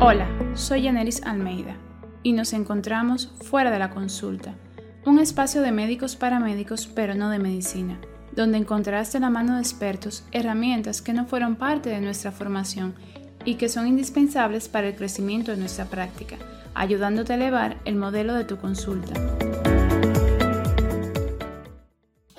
[0.00, 1.74] Hola, soy Yaneris Almeida
[2.22, 4.54] y nos encontramos fuera de la consulta,
[5.04, 7.98] un espacio de médicos para médicos pero no de medicina,
[8.36, 12.94] donde encontrarás de la mano de expertos herramientas que no fueron parte de nuestra formación
[13.44, 16.36] y que son indispensables para el crecimiento de nuestra práctica,
[16.74, 19.14] ayudándote a elevar el modelo de tu consulta.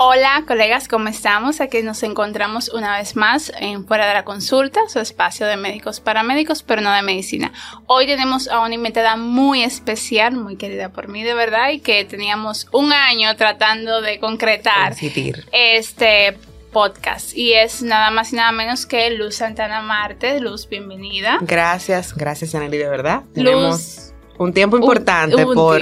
[0.02, 1.60] Hola colegas, ¿cómo estamos?
[1.60, 6.00] Aquí nos encontramos una vez más en Fuera de la Consulta, su espacio de médicos
[6.00, 7.52] para médicos, pero no de medicina.
[7.86, 12.06] Hoy tenemos a una invitada muy especial, muy querida por mí de verdad, y que
[12.06, 14.96] teníamos un año tratando de concretar
[15.52, 16.38] este
[16.72, 17.36] podcast.
[17.36, 20.40] Y es nada más y nada menos que Luz Santana Marte.
[20.40, 21.40] Luz, bienvenida.
[21.42, 23.24] Gracias, gracias Yaneli, de verdad.
[23.36, 24.14] Luz.
[24.38, 25.82] un tiempo importante por,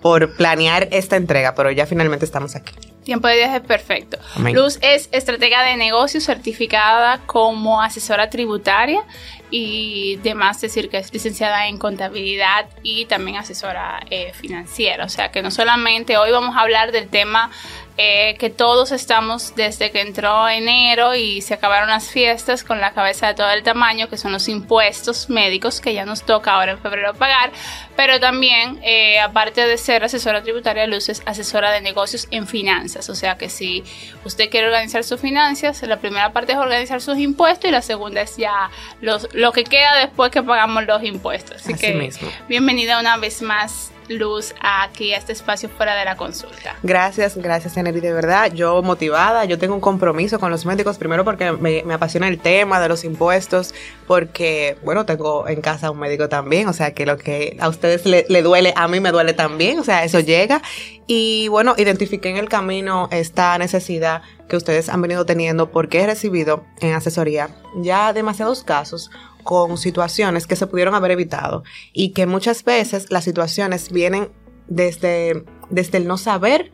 [0.00, 2.72] por planear esta entrega, pero ya finalmente estamos aquí.
[3.06, 4.18] Tiempo de viaje perfecto.
[4.52, 9.00] Luz es estratega de negocios certificada como asesora tributaria
[9.48, 15.04] y demás decir que es licenciada en contabilidad y también asesora eh, financiera.
[15.04, 17.52] O sea que no solamente hoy vamos a hablar del tema
[17.98, 22.92] eh, que todos estamos desde que entró enero y se acabaron las fiestas con la
[22.92, 26.72] cabeza de todo el tamaño, que son los impuestos médicos que ya nos toca ahora
[26.72, 27.50] en febrero pagar,
[27.96, 33.08] pero también, eh, aparte de ser asesora tributaria, Luz es asesora de negocios en finanzas,
[33.08, 33.82] o sea que si
[34.24, 38.20] usted quiere organizar sus finanzas, la primera parte es organizar sus impuestos y la segunda
[38.20, 41.62] es ya los, lo que queda después que pagamos los impuestos.
[41.62, 42.28] Así, que mismo.
[42.48, 46.76] bienvenida una vez más luz aquí a este espacio fuera de la consulta.
[46.82, 48.52] Gracias, gracias Eneri, de verdad.
[48.52, 52.80] Yo motivada, yo tengo un compromiso con los médicos, primero porque me, apasiona el tema
[52.80, 53.74] de los impuestos,
[54.06, 58.06] porque, bueno, tengo en casa un médico también, o sea que lo que a ustedes
[58.06, 60.62] le, le duele, a mí me duele también, o sea, eso llega.
[61.06, 66.06] Y bueno, identifiqué en el camino esta necesidad que ustedes han venido teniendo porque he
[66.06, 69.10] recibido en asesoría ya demasiados casos
[69.46, 74.28] con situaciones que se pudieron haber evitado y que muchas veces las situaciones vienen
[74.66, 76.72] desde, desde el no saber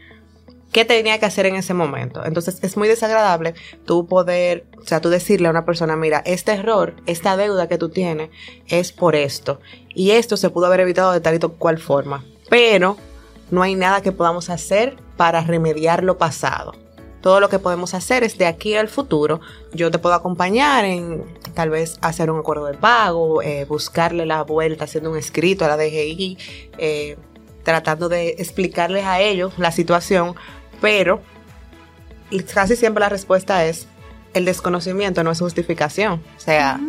[0.72, 2.24] qué tenía que hacer en ese momento.
[2.24, 3.52] Entonces es muy desagradable
[3.84, 7.76] tú poder, o sea, tú decirle a una persona, mira, este error, esta deuda que
[7.76, 8.30] tú tienes
[8.68, 9.60] es por esto
[9.94, 12.96] y esto se pudo haber evitado de tal y cual forma, pero
[13.50, 16.72] no hay nada que podamos hacer para remediar lo pasado
[17.22, 19.40] todo lo que podemos hacer es de aquí al futuro.
[19.72, 21.24] Yo te puedo acompañar en
[21.54, 25.68] tal vez hacer un acuerdo de pago, eh, buscarle la vuelta haciendo un escrito a
[25.68, 26.36] la DGI,
[26.78, 27.16] eh,
[27.62, 30.34] tratando de explicarles a ellos la situación,
[30.80, 31.20] pero
[32.52, 33.86] casi siempre la respuesta es
[34.34, 36.22] el desconocimiento no es justificación.
[36.36, 36.80] O sea,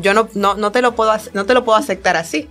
[0.00, 2.48] yo no, no, no, te lo puedo, no te lo puedo aceptar así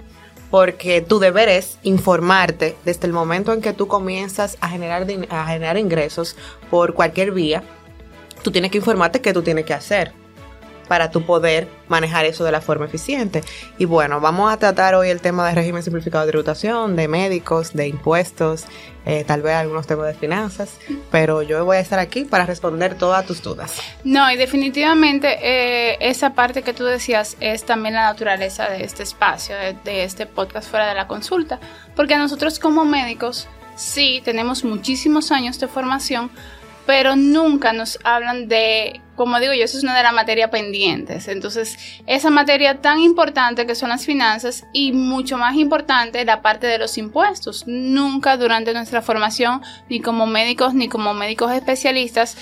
[0.51, 5.45] porque tu deber es informarte desde el momento en que tú comienzas a generar, a
[5.47, 6.35] generar ingresos
[6.69, 7.63] por cualquier vía.
[8.43, 10.20] Tú tienes que informarte qué tú tienes que hacer
[10.91, 13.45] para tu poder manejar eso de la forma eficiente.
[13.77, 17.71] Y bueno, vamos a tratar hoy el tema de régimen simplificado de tributación, de médicos,
[17.71, 18.65] de impuestos,
[19.05, 20.79] eh, tal vez algunos temas de finanzas,
[21.09, 23.81] pero yo voy a estar aquí para responder todas tus dudas.
[24.03, 29.03] No, y definitivamente eh, esa parte que tú decías es también la naturaleza de este
[29.03, 31.57] espacio, de este podcast fuera de la consulta,
[31.95, 33.47] porque nosotros como médicos
[33.77, 36.29] sí tenemos muchísimos años de formación,
[36.85, 41.27] pero nunca nos hablan de, como digo yo, eso es una de las materias pendientes.
[41.27, 41.77] Entonces,
[42.07, 46.77] esa materia tan importante que son las finanzas y mucho más importante la parte de
[46.77, 47.65] los impuestos.
[47.67, 52.37] Nunca durante nuestra formación, ni como médicos, ni como médicos especialistas,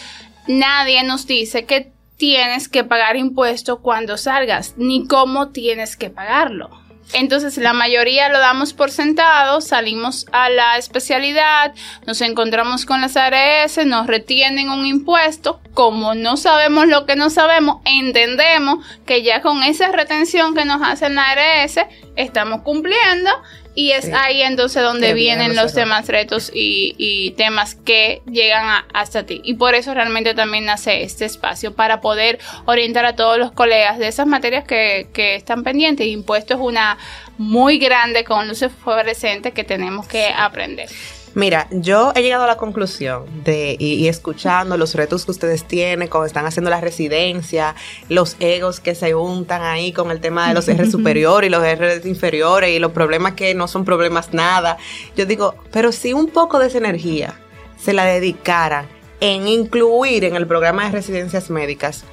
[0.47, 6.88] nadie nos dice que tienes que pagar impuesto cuando salgas, ni cómo tienes que pagarlo.
[7.13, 11.73] Entonces la mayoría lo damos por sentado, salimos a la especialidad,
[12.05, 17.29] nos encontramos con las ARS, nos retienen un impuesto, como no sabemos lo que no
[17.29, 21.79] sabemos, entendemos que ya con esa retención que nos hacen la ARS
[22.15, 23.31] estamos cumpliendo
[23.79, 29.39] y es ahí entonces donde vienen los demás retos y, temas que llegan hasta ti.
[29.45, 33.97] Y por eso realmente también nace este espacio para poder orientar a todos los colegas
[33.97, 36.07] de esas materias que, que están pendientes.
[36.07, 36.97] Impuesto es una
[37.37, 40.89] muy grande con luces fluorescentes que tenemos que aprender.
[41.35, 46.07] Mira, yo he llegado a la conclusión de, y, escuchando los retos que ustedes tienen
[46.07, 47.75] cuando están haciendo la residencia,
[48.09, 51.63] los egos que se juntan ahí con el tema de los R superiores y los
[51.63, 54.77] R inferiores y los problemas que no son problemas nada.
[55.15, 57.39] Yo digo, pero si un poco de esa energía
[57.77, 58.87] se la dedicara
[59.19, 62.05] en incluir en el programa de residencias médicas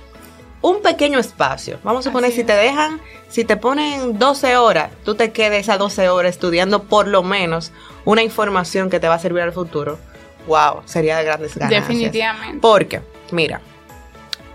[0.60, 1.78] un pequeño espacio.
[1.82, 5.78] Vamos a poner, si te dejan, si te ponen 12 horas, tú te quedes esas
[5.78, 7.72] 12 horas estudiando por lo menos
[8.04, 9.98] una información que te va a servir al futuro.
[10.46, 11.88] Wow, sería de grandes ganancias.
[11.88, 12.58] Definitivamente.
[12.60, 13.60] Porque, mira,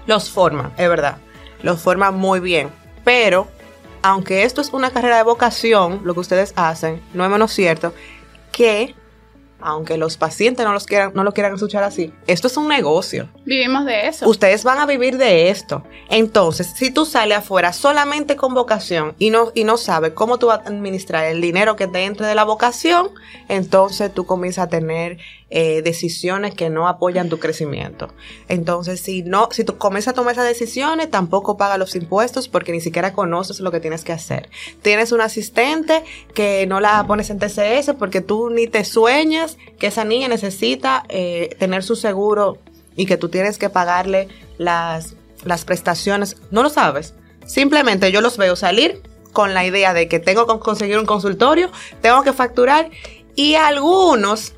[0.07, 1.17] los forman, es verdad,
[1.61, 2.69] los forman muy bien,
[3.03, 3.47] pero
[4.01, 7.93] aunque esto es una carrera de vocación, lo que ustedes hacen, no es menos cierto
[8.51, 8.95] que
[9.61, 13.29] aunque los pacientes no los quieran, no lo quieran escuchar así, esto es un negocio.
[13.45, 14.27] Vivimos de eso.
[14.27, 15.83] Ustedes van a vivir de esto.
[16.09, 20.47] Entonces, si tú sales afuera solamente con vocación y no, y no sabes cómo tú
[20.47, 23.09] vas a administrar el dinero que te entre de la vocación,
[23.47, 25.17] entonces tú comienzas a tener
[25.53, 28.13] eh, decisiones que no apoyan tu crecimiento.
[28.47, 32.71] Entonces, si no, si tú comienzas a tomar esas decisiones, tampoco pagas los impuestos porque
[32.71, 34.49] ni siquiera conoces lo que tienes que hacer.
[34.81, 39.87] Tienes un asistente que no la pones en TCS porque tú ni te sueñas que
[39.87, 42.57] esa niña necesita eh, tener su seguro
[42.95, 46.37] y que tú tienes que pagarle las, las prestaciones.
[46.49, 47.13] No lo sabes.
[47.45, 49.01] Simplemente yo los veo salir
[49.33, 51.69] con la idea de que tengo que conseguir un consultorio,
[52.01, 52.89] tengo que facturar
[53.35, 54.53] y algunos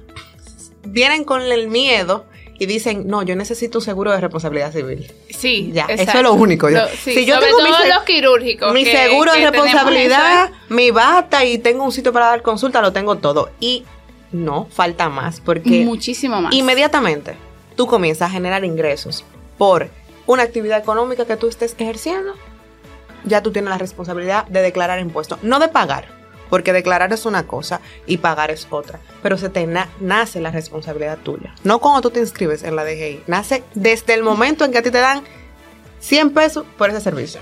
[0.83, 2.25] vienen con el miedo
[2.59, 5.11] y dicen, no, yo necesito un seguro de responsabilidad civil.
[5.29, 6.69] Sí, ya, eso es lo único.
[6.69, 8.73] si yo tengo mi, los quirúrgicos.
[8.73, 13.17] Mi seguro de responsabilidad, mi bata y tengo un sitio para dar consulta, lo tengo
[13.17, 13.49] todo.
[13.59, 13.85] Y
[14.31, 15.83] no, falta más, porque...
[15.83, 16.53] Muchísimo más.
[16.53, 17.35] Inmediatamente
[17.75, 19.25] tú comienzas a generar ingresos
[19.57, 19.89] por
[20.25, 22.33] una actividad económica que tú estés ejerciendo,
[23.25, 27.47] ya tú tienes la responsabilidad de declarar impuestos, no de pagar porque declarar es una
[27.47, 28.99] cosa y pagar es otra.
[29.21, 29.67] Pero se te
[29.99, 31.53] nace la responsabilidad tuya.
[31.63, 33.23] No cuando tú te inscribes en la DGI.
[33.27, 35.23] Nace desde el momento en que a ti te dan
[35.99, 37.39] 100 pesos por ese servicio.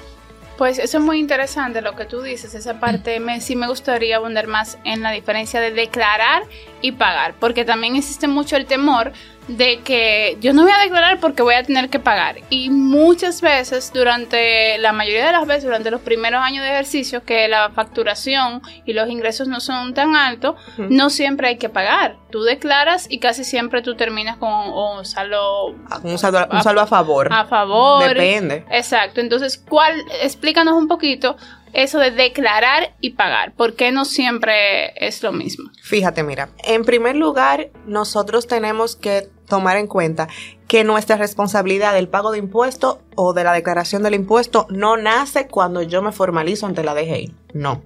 [0.57, 4.17] Pues eso es muy interesante lo que tú dices, esa parte me, sí me gustaría
[4.17, 6.43] abundar más en la diferencia de declarar
[6.81, 9.11] y pagar, porque también existe mucho el temor
[9.47, 12.37] de que yo no voy a declarar porque voy a tener que pagar.
[12.49, 17.23] Y muchas veces, durante la mayoría de las veces, durante los primeros años de ejercicio,
[17.23, 22.17] que la facturación y los ingresos no son tan altos, no siempre hay que pagar.
[22.29, 25.67] Tú declaras y casi siempre tú terminas con un saldo,
[26.03, 27.27] un saldo, a, favor.
[27.31, 28.07] A favor.
[28.07, 28.65] Depende.
[28.69, 29.19] Exacto.
[29.19, 29.93] Entonces, ¿cuál?
[30.21, 31.35] Explícanos un poquito
[31.73, 33.53] eso de declarar y pagar?
[33.53, 35.69] ¿Por qué no siempre es lo mismo?
[35.81, 40.29] Fíjate, mira, en primer lugar, nosotros tenemos que tomar en cuenta
[40.67, 45.47] que nuestra responsabilidad del pago de impuesto o de la declaración del impuesto no nace
[45.47, 47.35] cuando yo me formalizo ante la DGI.
[47.53, 47.81] No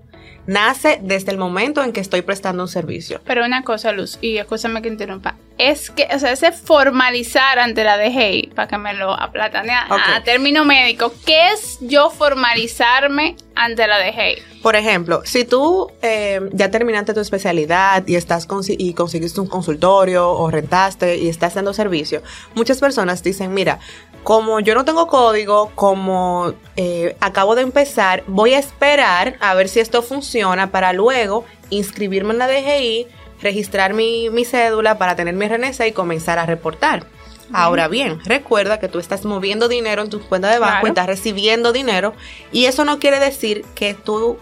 [0.48, 3.22] nace desde el momento en que estoy prestando un servicio.
[3.26, 7.84] Pero una cosa, Luz, y escúchame que interrumpa, es que, o sea, ese formalizar ante
[7.84, 13.88] la DGI, para que me lo aplatane a, término médico, ¿qué es yo formalizarme ante
[13.88, 14.62] la DGI?
[14.62, 20.30] Por ejemplo, si tú eh, ya terminaste tu especialidad y estás y conseguiste un consultorio
[20.30, 22.22] o rentaste y estás dando servicio,
[22.56, 23.80] muchas personas dicen, mira,
[24.26, 29.70] como yo no tengo código, como eh, acabo de empezar, voy a esperar a ver
[29.70, 33.06] si esto funciona para luego inscribirme en la DGI,
[33.44, 37.06] registrar mi, cédula para tener mi RNC y comenzar a reportar.
[37.54, 41.72] Ahora bien, recuerda que tú estás moviendo dinero en tu cuenta de banco, estás recibiendo
[41.72, 42.16] dinero
[42.52, 44.40] y eso no quiere decir que tú,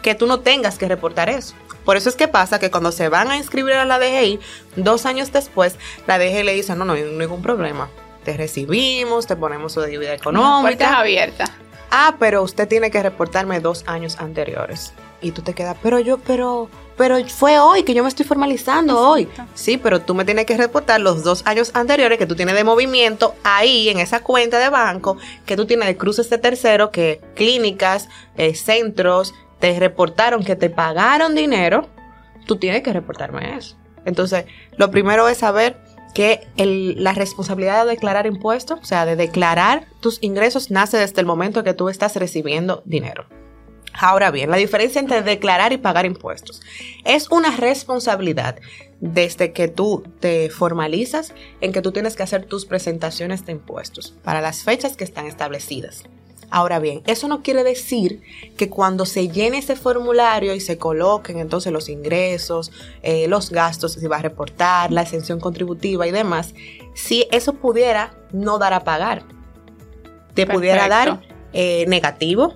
[0.00, 1.56] que tú no tengas que reportar eso.
[1.84, 4.38] Por eso es que pasa que cuando se van a inscribir a la DGI,
[4.76, 5.74] dos años después,
[6.06, 7.90] la DGI le dice, no, no, no hay ningún problema
[8.24, 10.62] te recibimos, te ponemos su deuda económica.
[10.62, 11.50] Puertas abiertas.
[11.90, 14.92] Ah, pero usted tiene que reportarme dos años anteriores.
[15.20, 18.98] Y tú te quedas, pero yo, pero, pero fue hoy que yo me estoy formalizando
[18.98, 19.28] hoy.
[19.54, 22.64] Sí, pero tú me tienes que reportar los dos años anteriores que tú tienes de
[22.64, 25.16] movimiento ahí en esa cuenta de banco,
[25.46, 30.70] que tú tienes de cruces de tercero, que clínicas, eh, centros, te reportaron que te
[30.70, 31.88] pagaron dinero.
[32.44, 33.76] Tú tienes que reportarme eso.
[34.04, 35.78] Entonces, lo primero es saber
[36.14, 41.26] que la responsabilidad de declarar impuestos, o sea, de declarar tus ingresos, nace desde el
[41.26, 43.26] momento que tú estás recibiendo dinero.
[43.92, 46.62] Ahora bien, la diferencia entre declarar y pagar impuestos
[47.04, 48.56] es una responsabilidad
[49.00, 54.14] desde que tú te formalizas en que tú tienes que hacer tus presentaciones de impuestos
[54.24, 56.04] para las fechas que están establecidas.
[56.50, 58.22] Ahora bien, eso no quiere decir
[58.56, 62.70] que cuando se llene ese formulario y se coloquen entonces los ingresos,
[63.02, 66.54] eh, los gastos, si va a reportar, la exención contributiva y demás,
[66.94, 69.22] si eso pudiera no dar a pagar,
[70.34, 71.22] te pudiera dar
[71.52, 72.54] eh, negativo,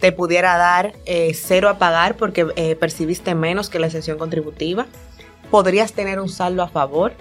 [0.00, 2.44] te pudiera dar eh, cero a pagar porque
[2.78, 4.86] percibiste menos que la exención contributiva,
[5.50, 7.12] podrías tener un saldo a favor.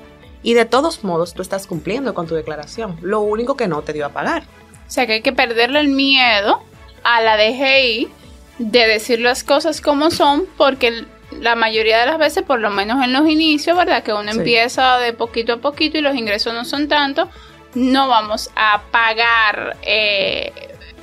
[0.44, 3.92] Y de todos modos tú estás cumpliendo con tu declaración, lo único que no te
[3.92, 4.44] dio a pagar.
[4.88, 6.64] O sea que hay que perderle el miedo
[7.04, 8.08] a la DGI
[8.60, 11.06] de decir las cosas como son, porque
[11.40, 14.04] la mayoría de las veces, por lo menos en los inicios, ¿verdad?
[14.04, 17.28] Que uno empieza de poquito a poquito y los ingresos no son tantos,
[17.76, 20.52] no vamos a pagar eh,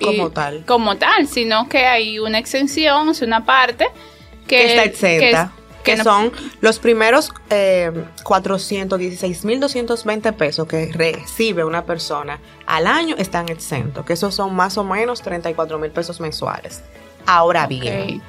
[0.01, 0.65] como tal.
[0.67, 3.87] Como tal, sino que hay una exención, es una parte
[4.47, 5.53] que, está exenta.
[5.57, 5.64] que
[6.03, 7.91] son los primeros eh,
[8.23, 14.85] 416.220 pesos que recibe una persona al año están exentos, que esos son más o
[14.85, 16.83] menos 34 mil pesos mensuales.
[17.27, 18.23] Ahora bien,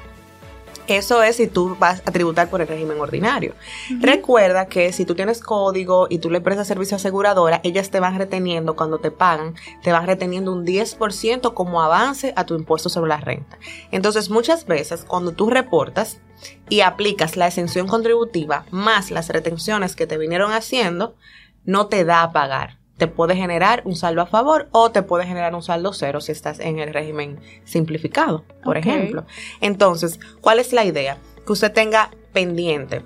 [0.88, 3.54] eso es si tú vas a tributar por el régimen ordinario.
[4.00, 8.18] Recuerda que si tú tienes código y tú le prestas servicio aseguradora, ellas te van
[8.18, 13.08] reteniendo cuando te pagan, te van reteniendo un 10% como avance a tu impuesto sobre
[13.08, 13.58] la renta.
[13.90, 16.20] Entonces, muchas veces cuando tú reportas
[16.68, 21.16] y aplicas la exención contributiva más las retenciones que te vinieron haciendo,
[21.64, 25.26] no te da a pagar te puede generar un saldo a favor o te puede
[25.26, 29.26] generar un saldo cero si estás en el régimen simplificado, por ejemplo.
[29.60, 31.18] Entonces, ¿cuál es la idea?
[31.44, 33.02] Que usted tenga pendiente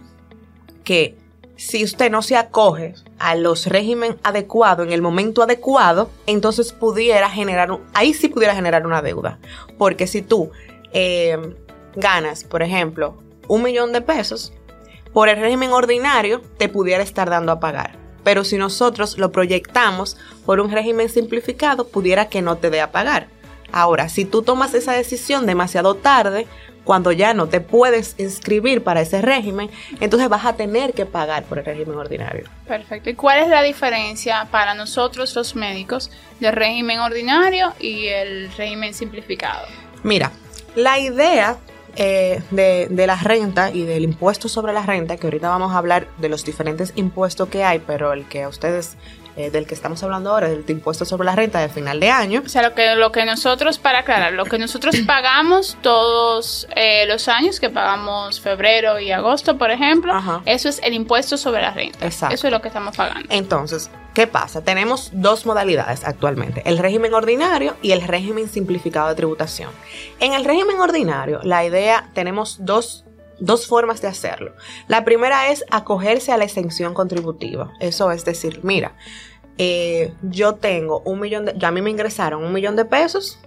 [0.84, 1.16] que
[1.56, 7.28] si usted no se acoge a los régimen adecuados en el momento adecuado, entonces pudiera
[7.28, 9.38] generar, ahí sí pudiera generar una deuda.
[9.76, 10.50] Porque si tú
[10.92, 11.36] eh,
[11.96, 14.54] ganas, por ejemplo, un millón de pesos,
[15.12, 20.16] por el régimen ordinario te pudiera estar dando a pagar pero si nosotros lo proyectamos
[20.44, 23.28] por un régimen simplificado, pudiera que no te dé a pagar.
[23.72, 26.46] Ahora, si tú tomas esa decisión demasiado tarde,
[26.84, 31.44] cuando ya no te puedes inscribir para ese régimen, entonces vas a tener que pagar
[31.44, 32.48] por el régimen ordinario.
[32.66, 33.10] Perfecto.
[33.10, 36.10] ¿Y cuál es la diferencia para nosotros los médicos
[36.40, 39.66] del régimen ordinario y el régimen simplificado?
[40.02, 40.32] Mira,
[40.74, 41.58] la idea
[41.96, 45.78] eh, de, de, la renta y del impuesto sobre la renta, que ahorita vamos a
[45.78, 48.96] hablar de los diferentes impuestos que hay, pero el que a ustedes
[49.36, 52.42] eh, del que estamos hablando ahora, del impuesto sobre la renta de final de año.
[52.44, 57.06] O sea, lo que, lo que nosotros, para aclarar, lo que nosotros pagamos todos eh,
[57.06, 60.12] los años, que pagamos febrero y agosto, por ejemplo,
[60.46, 62.04] eso es el impuesto sobre la renta.
[62.04, 62.34] Exacto.
[62.34, 63.28] Eso es lo que estamos pagando.
[63.30, 64.62] Entonces, ¿qué pasa?
[64.62, 69.70] Tenemos dos modalidades actualmente, el régimen ordinario y el régimen simplificado de tributación.
[70.18, 73.04] En el régimen ordinario, la idea, tenemos dos
[73.40, 74.54] dos formas de hacerlo.
[74.86, 77.72] La primera es acogerse a la exención contributiva.
[77.80, 78.94] Eso es decir, mira,
[79.58, 83.38] eh, yo tengo un millón de, ya a mí me ingresaron un millón de pesos,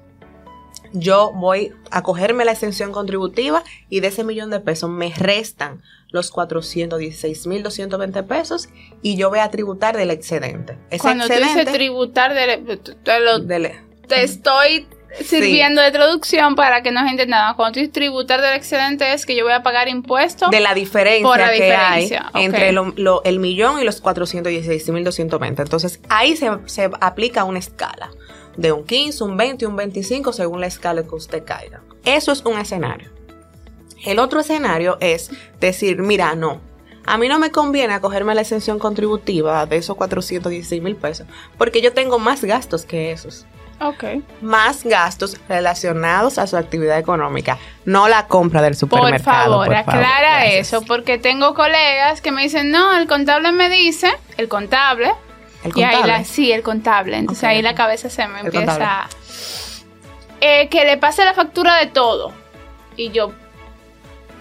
[0.93, 5.81] yo voy a cogerme la exención contributiva y de ese millón de pesos me restan
[6.09, 8.69] los 416.220 pesos
[9.01, 10.77] y yo voy a tributar del excedente.
[11.01, 13.71] Cuando tú dices tributar del,
[14.07, 14.85] te estoy
[15.21, 17.55] sirviendo de traducción para que nos entendamos.
[17.55, 20.49] Cuando tú tributar del excedente es que yo voy a pagar impuestos.
[20.51, 25.61] De la diferencia que hay entre el millón y los 416.220.
[25.61, 28.11] Entonces ahí se, se aplica una escala
[28.57, 31.81] de un 15, un 20 y un 25 según la escala que usted caiga.
[32.05, 33.09] Eso es un escenario.
[34.05, 36.59] El otro escenario es decir, mira, no,
[37.05, 41.27] a mí no me conviene acogerme a la exención contributiva de esos 416 mil pesos
[41.57, 43.45] porque yo tengo más gastos que esos.
[44.41, 49.57] Más gastos relacionados a su actividad económica, no la compra del supermercado.
[49.57, 54.11] Por favor, aclara eso, porque tengo colegas que me dicen, no, el contable me dice,
[54.37, 55.11] el contable.
[55.63, 56.25] ¿El contable?
[56.25, 57.17] sí, el contable.
[57.17, 59.07] Entonces ahí la cabeza se me empieza...
[60.45, 62.33] Eh, que le pase la factura de todo.
[62.97, 63.31] Y yo,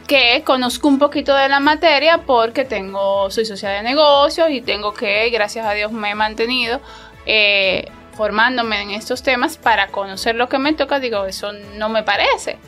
[0.09, 4.93] que conozco un poquito de la materia porque tengo, soy socia de negocios y tengo
[4.93, 6.81] que, gracias a Dios, me he mantenido
[7.25, 12.03] eh, formándome en estos temas para conocer lo que me toca, digo, eso no me
[12.03, 12.59] parece.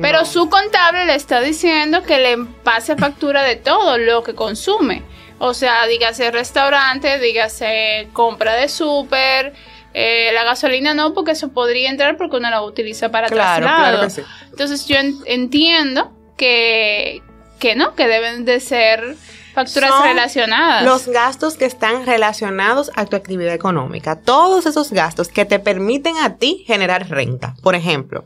[0.00, 5.02] Pero su contable le está diciendo que le pase factura de todo lo que consume.
[5.38, 9.52] O sea, dígase restaurante, dígase compra de súper,
[9.92, 14.24] eh, la gasolina no, porque eso podría entrar porque uno la utiliza para claro, traslado.
[14.50, 17.22] Entonces yo entiendo que,
[17.58, 19.16] que no, que deben de ser
[19.54, 20.84] Facturas relacionadas.
[20.84, 24.16] Los gastos que están relacionados a tu actividad económica.
[24.16, 27.54] Todos esos gastos que te permiten a ti generar renta.
[27.62, 28.24] Por ejemplo,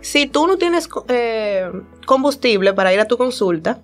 [0.00, 1.70] si tú no tienes eh,
[2.06, 3.80] combustible para ir a tu consulta,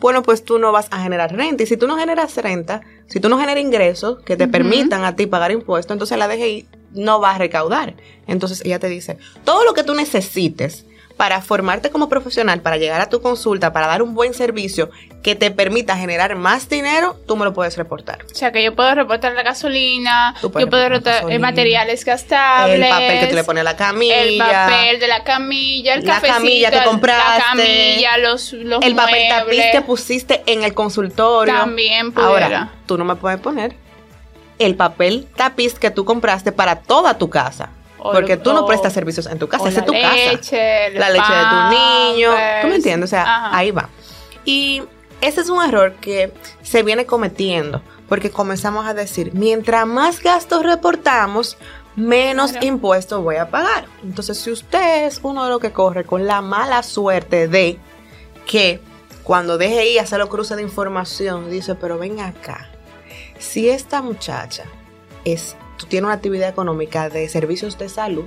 [0.00, 1.62] bueno, pues tú no vas a generar renta.
[1.62, 5.16] Y si tú no generas renta, si tú no generas ingresos que te permitan a
[5.16, 7.94] ti pagar impuestos, entonces la DGI no va a recaudar.
[8.26, 10.86] Entonces ella te dice, todo lo que tú necesites
[11.22, 14.90] para formarte como profesional, para llegar a tu consulta, para dar un buen servicio
[15.22, 18.24] que te permita generar más dinero, tú me lo puedes reportar.
[18.28, 22.88] O sea, que yo puedo reportar la gasolina, yo puedo reportar eh, materiales gastables, el
[22.88, 26.20] papel que tú le pones a la camilla, el papel de la camilla, el la
[26.20, 31.54] camilla que compraste, la camilla, los, los el papel tapiz que pusiste en el consultorio.
[31.54, 32.46] También pudiera.
[32.46, 33.76] Ahora, tú no me puedes poner
[34.58, 37.70] el papel tapiz que tú compraste para toda tu casa.
[38.02, 41.56] Porque tú no prestas servicios en tu casa, es tu leche, La leche de tu
[41.70, 42.30] niño.
[42.62, 43.08] ¿Tú me entiendes?
[43.08, 43.88] O sea, ahí va.
[44.44, 44.82] Y
[45.20, 46.32] ese es un error que
[46.62, 47.82] se viene cometiendo.
[48.08, 51.56] Porque comenzamos a decir, mientras más gastos reportamos,
[51.96, 53.86] menos impuestos voy a pagar.
[54.02, 57.78] Entonces, si usted es uno de los que corre con la mala suerte de
[58.46, 58.80] que
[59.22, 62.68] Cuando DGI hace los cruces de información, dice, pero ven acá,
[63.38, 64.64] si esta muchacha
[65.24, 65.56] es,
[65.88, 68.24] tiene una actividad económica de servicios de salud,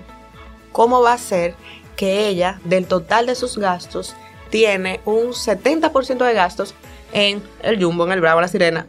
[0.71, 1.55] ¿cómo va a ser
[1.95, 4.15] que ella, del total de sus gastos,
[4.49, 6.75] tiene un 70% de gastos
[7.13, 8.87] en el Jumbo, en el Bravo, la Sirena?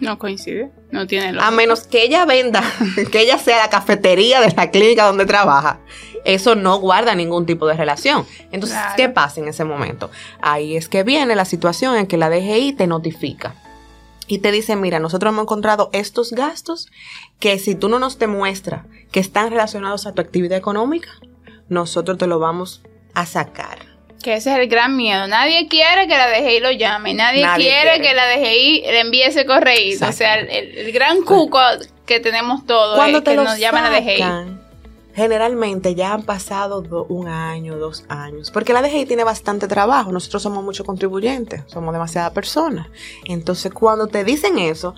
[0.00, 2.62] No coincide, no tiene A menos que ella venda,
[3.10, 5.80] que ella sea la cafetería de la clínica donde trabaja,
[6.24, 8.26] eso no guarda ningún tipo de relación.
[8.50, 10.10] Entonces, ¿qué pasa en ese momento?
[10.42, 13.54] Ahí es que viene la situación en que la DGI te notifica
[14.26, 16.88] y te dice, mira, nosotros hemos encontrado estos gastos
[17.38, 21.10] que si tú no nos demuestras que están relacionados a tu actividad económica,
[21.68, 22.82] nosotros te lo vamos
[23.14, 23.78] a sacar.
[24.22, 25.26] Que ese es el gran miedo.
[25.28, 27.14] Nadie quiere que la DGI lo llame.
[27.14, 29.96] Nadie, quiere, que la DGI le envíe ese correo.
[30.08, 31.60] O sea, el, gran cuco
[32.06, 34.55] que tenemos todos Cuando te que nos llaman a DGI.
[35.16, 40.42] Generalmente ya han pasado un año, dos años, porque la DGI tiene bastante trabajo, nosotros
[40.42, 42.88] somos muchos contribuyentes, somos demasiadas personas.
[43.24, 44.94] Entonces cuando te dicen eso,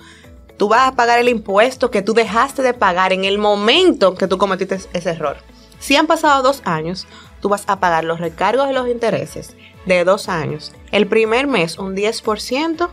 [0.56, 4.26] tú vas a pagar el impuesto que tú dejaste de pagar en el momento que
[4.26, 5.36] tú cometiste ese error.
[5.78, 7.06] Si han pasado dos años,
[7.40, 9.54] tú vas a pagar los recargos de los intereses
[9.86, 10.72] de dos años.
[10.90, 12.88] El primer mes un 10%,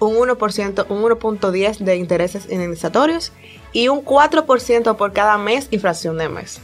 [0.00, 3.32] un 1%, un 1.10 de intereses indemnizatorios
[3.72, 6.60] y un 4% por cada mes inflación de mes.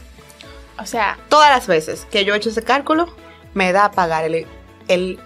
[0.79, 3.07] O sea, todas las veces que yo he hecho ese cálculo,
[3.53, 4.45] me da a pagar el,
[4.87, 5.19] el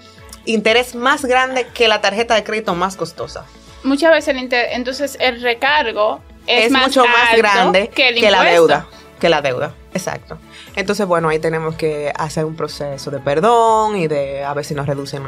[0.45, 3.45] interés más grande que la tarjeta de crédito más costosa.
[3.83, 8.87] Muchas veces el entonces el recargo es, mucho más grande que, que la deuda,
[9.19, 9.73] que la deuda.
[9.93, 10.37] Exacto.
[10.75, 14.73] Entonces, bueno, ahí tenemos que hacer un proceso de perdón y de a ver si
[14.73, 15.23] nos reducen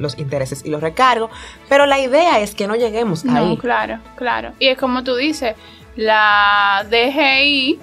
[0.00, 1.30] los intereses y los recargos.
[1.68, 3.56] Pero la idea es que no lleguemos no, ahí.
[3.56, 4.52] Claro, claro.
[4.58, 5.54] Y es como tú dices,
[5.96, 7.78] la DGI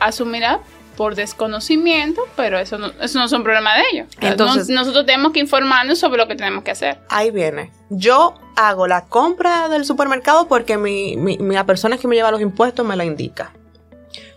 [0.00, 0.60] asumirá
[0.96, 4.08] por desconocimiento, pero eso no, eso no es un problema de ellos.
[4.20, 6.98] Entonces, nosotros tenemos que informarnos sobre lo que tenemos que hacer.
[7.10, 7.70] Ahí viene.
[7.90, 12.40] Yo hago la compra del supermercado porque mi, mi, la persona que me lleva los
[12.40, 13.52] impuestos me la indica.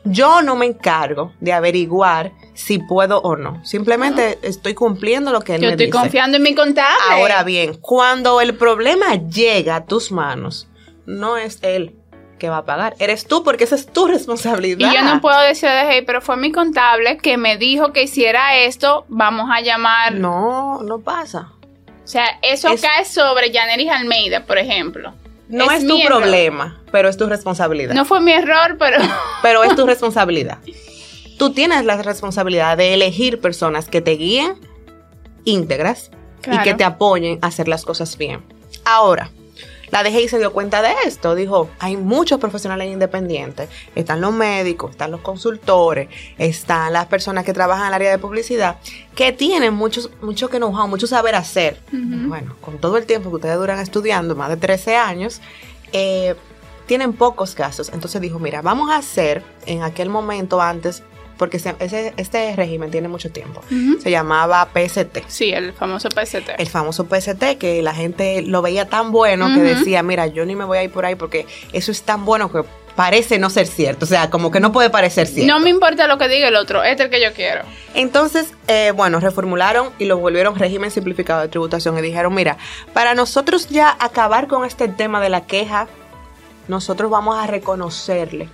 [0.04, 3.64] Yo no me encargo de averiguar si puedo o no.
[3.66, 6.98] Simplemente estoy cumpliendo lo que él Yo estoy confiando en mi contable.
[7.10, 10.68] Ahora bien, cuando el problema llega a tus manos,
[11.06, 11.96] no es él
[12.40, 12.96] que va a pagar.
[13.00, 14.90] Eres tú porque esa es tu responsabilidad.
[14.90, 18.58] Y yo no puedo decir, hey, pero fue mi contable que me dijo que hiciera
[18.58, 20.14] esto, vamos a llamar.
[20.16, 21.52] No, no pasa.
[22.04, 25.14] O sea, eso cae sobre Janeris Almeida, por ejemplo.
[25.50, 27.96] No es, tu problema, pero es tu responsabilidad.
[27.96, 28.98] No fue mi error, pero...
[29.42, 30.60] pero es tu responsabilidad.
[31.38, 34.54] Tú tienes la responsabilidad de elegir personas que te guíen
[35.46, 36.12] íntegras
[36.46, 38.44] y que te apoyen a hacer las cosas bien.
[38.86, 39.32] Ahora,
[39.92, 44.92] la DGI se dio cuenta de esto, dijo, hay muchos profesionales independientes, están los médicos,
[44.92, 48.78] están los consultores, están las personas que trabajan en el área de publicidad,
[49.16, 51.80] que tienen mucho, mucho que know-how, mucho saber hacer.
[51.92, 55.42] Bueno, con todo el tiempo que ustedes duran estudiando, más de 13 años,
[55.92, 56.36] eh,
[56.86, 57.92] tienen pocos casos.
[57.94, 61.04] Entonces dijo, mira, vamos a hacer en aquel momento antes
[61.40, 63.64] porque ese, este régimen tiene mucho tiempo.
[64.04, 65.20] Se llamaba PST.
[65.28, 66.50] Sí, el famoso PST.
[66.58, 70.56] El famoso PST, que la gente lo veía tan bueno que decía, mira, yo ni
[70.56, 72.64] me voy a ir por ahí porque eso es tan bueno que
[72.98, 74.04] parece no ser cierto.
[74.04, 75.52] O sea, como que no puede parecer cierto.
[75.52, 77.62] No me importa lo que diga el otro, este es el que yo quiero.
[77.94, 82.58] Entonces, eh, bueno, reformularon y lo volvieron régimen simplificado de tributación y dijeron, mira,
[82.92, 85.88] para nosotros ya acabar con este tema de la queja,
[86.68, 88.50] nosotros vamos a reconocerle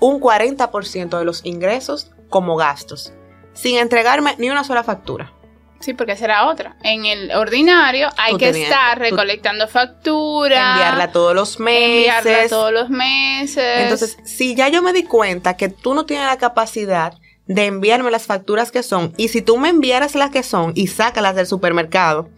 [0.00, 3.12] un 40% de los ingresos como gastos,
[3.52, 5.32] sin entregarme ni una sola factura.
[5.78, 6.76] Sí, porque será otra.
[6.82, 10.72] En el ordinario hay que estar recolectando factura.
[10.72, 12.08] Enviarla todos los meses.
[12.08, 13.80] Enviarla todos los meses.
[13.80, 17.14] Entonces, si ya yo me di cuenta que tú no tienes la capacidad
[17.46, 20.86] de enviarme las facturas que son, y si tú me enviaras las que son y
[20.86, 22.30] sácalas del supermercado,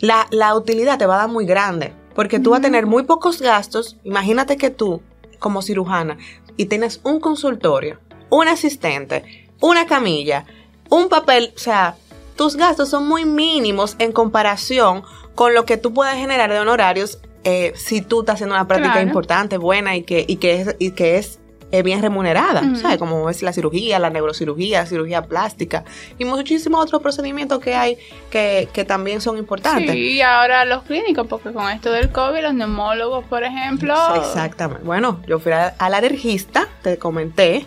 [0.00, 1.92] la, la utilidad te va a dar muy grande.
[2.14, 3.98] Porque tú vas a tener muy pocos gastos.
[4.04, 5.02] Imagínate que tú,
[5.38, 6.16] como cirujana,
[6.56, 10.46] y tienes un consultorio un asistente, una camilla,
[10.88, 11.96] un papel, o sea,
[12.36, 15.02] tus gastos son muy mínimos en comparación
[15.34, 19.00] con lo que tú puedes generar de honorarios eh, si tú estás haciendo una práctica
[19.00, 21.38] importante, buena y que, y que es, y que es
[21.72, 22.98] eh, bien remunerada, ¿sabes?
[22.98, 25.84] Como es la cirugía, la neurocirugía, cirugía plástica
[26.18, 27.96] y muchísimos otros procedimientos que hay
[28.28, 29.92] que, que también son importantes.
[29.92, 33.94] Sí, y ahora los clínicos, porque con esto del COVID, los neumólogos, por ejemplo.
[34.16, 34.84] Exactamente.
[34.84, 37.66] Bueno, yo fui al alergista, te comenté,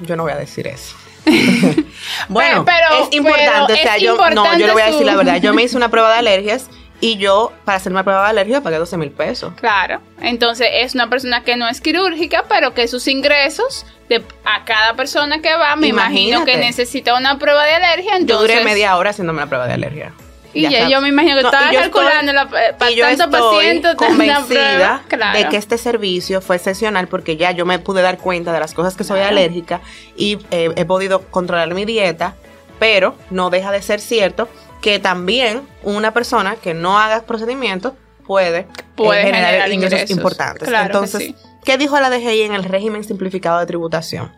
[0.00, 0.96] yo no voy a decir eso.
[2.28, 5.36] bueno, pero, es importante, o sea, yo no, yo le voy a decir la verdad.
[5.40, 8.60] Yo me hice una prueba de alergias Y yo, para hacerme la prueba de alergia,
[8.62, 9.52] pagué 12 mil pesos.
[9.54, 10.00] Claro.
[10.20, 14.94] Entonces es una persona que no es quirúrgica, pero que sus ingresos de a cada
[14.94, 18.12] persona que va, me imagino que necesita una prueba de alergia.
[18.12, 20.12] Yo Entonces, duré media hora haciéndome la prueba de alergia.
[20.54, 23.26] Y Ya yo me imagino que No, estaba estoy- calculando la, para y yo estoy
[23.96, 25.02] convencida.
[25.08, 25.38] Claro.
[25.38, 28.72] de que este servicio fue excepcional porque ya yo me pude dar cuenta de las
[28.74, 29.32] cosas que soy Claro.
[29.36, 29.80] alérgica
[30.16, 32.34] y eh, he podido controlar mi dieta,
[32.78, 34.48] pero no deja de ser cierto
[34.80, 37.92] que también una persona que no haga procedimientos
[38.26, 40.16] puede, eh, Puede generar, generar ingresos, ingresos.
[40.16, 40.68] importantes.
[40.68, 41.34] Claro Entonces, sí.
[41.64, 44.32] ¿qué dijo la DGI en el régimen simplificado de tributación?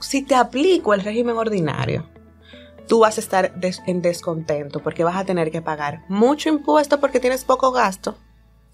[0.00, 2.06] Si te aplico el régimen ordinario,
[2.88, 7.00] tú vas a estar des- en descontento porque vas a tener que pagar mucho impuesto
[7.00, 8.16] porque tienes poco gasto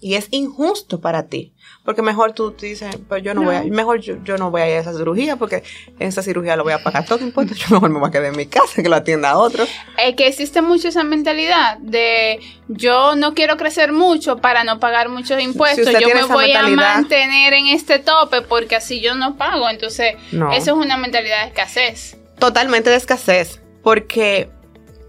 [0.01, 1.53] y es injusto para ti.
[1.83, 3.47] Porque mejor tú dices, pues yo no, No.
[3.47, 5.61] voy a, mejor yo, yo no voy a ir a esa cirugía porque
[5.99, 7.53] en esa cirugía lo voy a pagar todo impuesto.
[7.53, 9.65] Yo mejor me voy a quedar en mi casa que lo atienda a otro.
[9.97, 15.09] Es que existe mucho esa mentalidad de yo no quiero crecer mucho para no pagar
[15.09, 19.69] muchos impuestos, yo me voy a mantener en este tope porque así yo no pago.
[19.69, 20.51] Entonces, No.
[20.53, 22.15] eso es una mentalidad de escasez.
[22.39, 23.59] Totalmente de escasez.
[23.83, 24.49] Porque,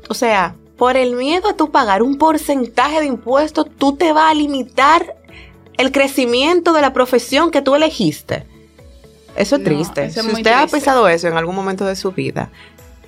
[0.09, 4.31] o sea, por el miedo a tú pagar un porcentaje de impuestos, tú te vas
[4.31, 5.15] a limitar
[5.77, 8.47] el crecimiento de la profesión que tú elegiste.
[9.37, 10.05] Eso es No, triste.
[10.05, 10.77] eso es si usted ha triste.
[10.77, 12.51] pensado eso en algún momento de su vida,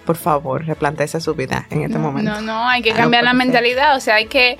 [0.07, 2.31] por favor, replanteese su vida en este no, momento.
[2.33, 4.59] No, no, hay que Ah, no cambiar la mentalidad, o sea, hay que...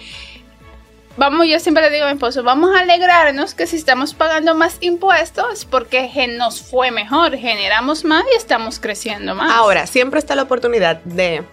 [1.17, 4.55] Vamos, yo siempre le digo a mi esposo, vamos a alegrarnos que si estamos pagando
[4.55, 9.53] más impuestos, porque nos fue mejor, generamos más y estamos creciendo más.
[9.53, 11.45] Ahora, siempre está la oportunidad de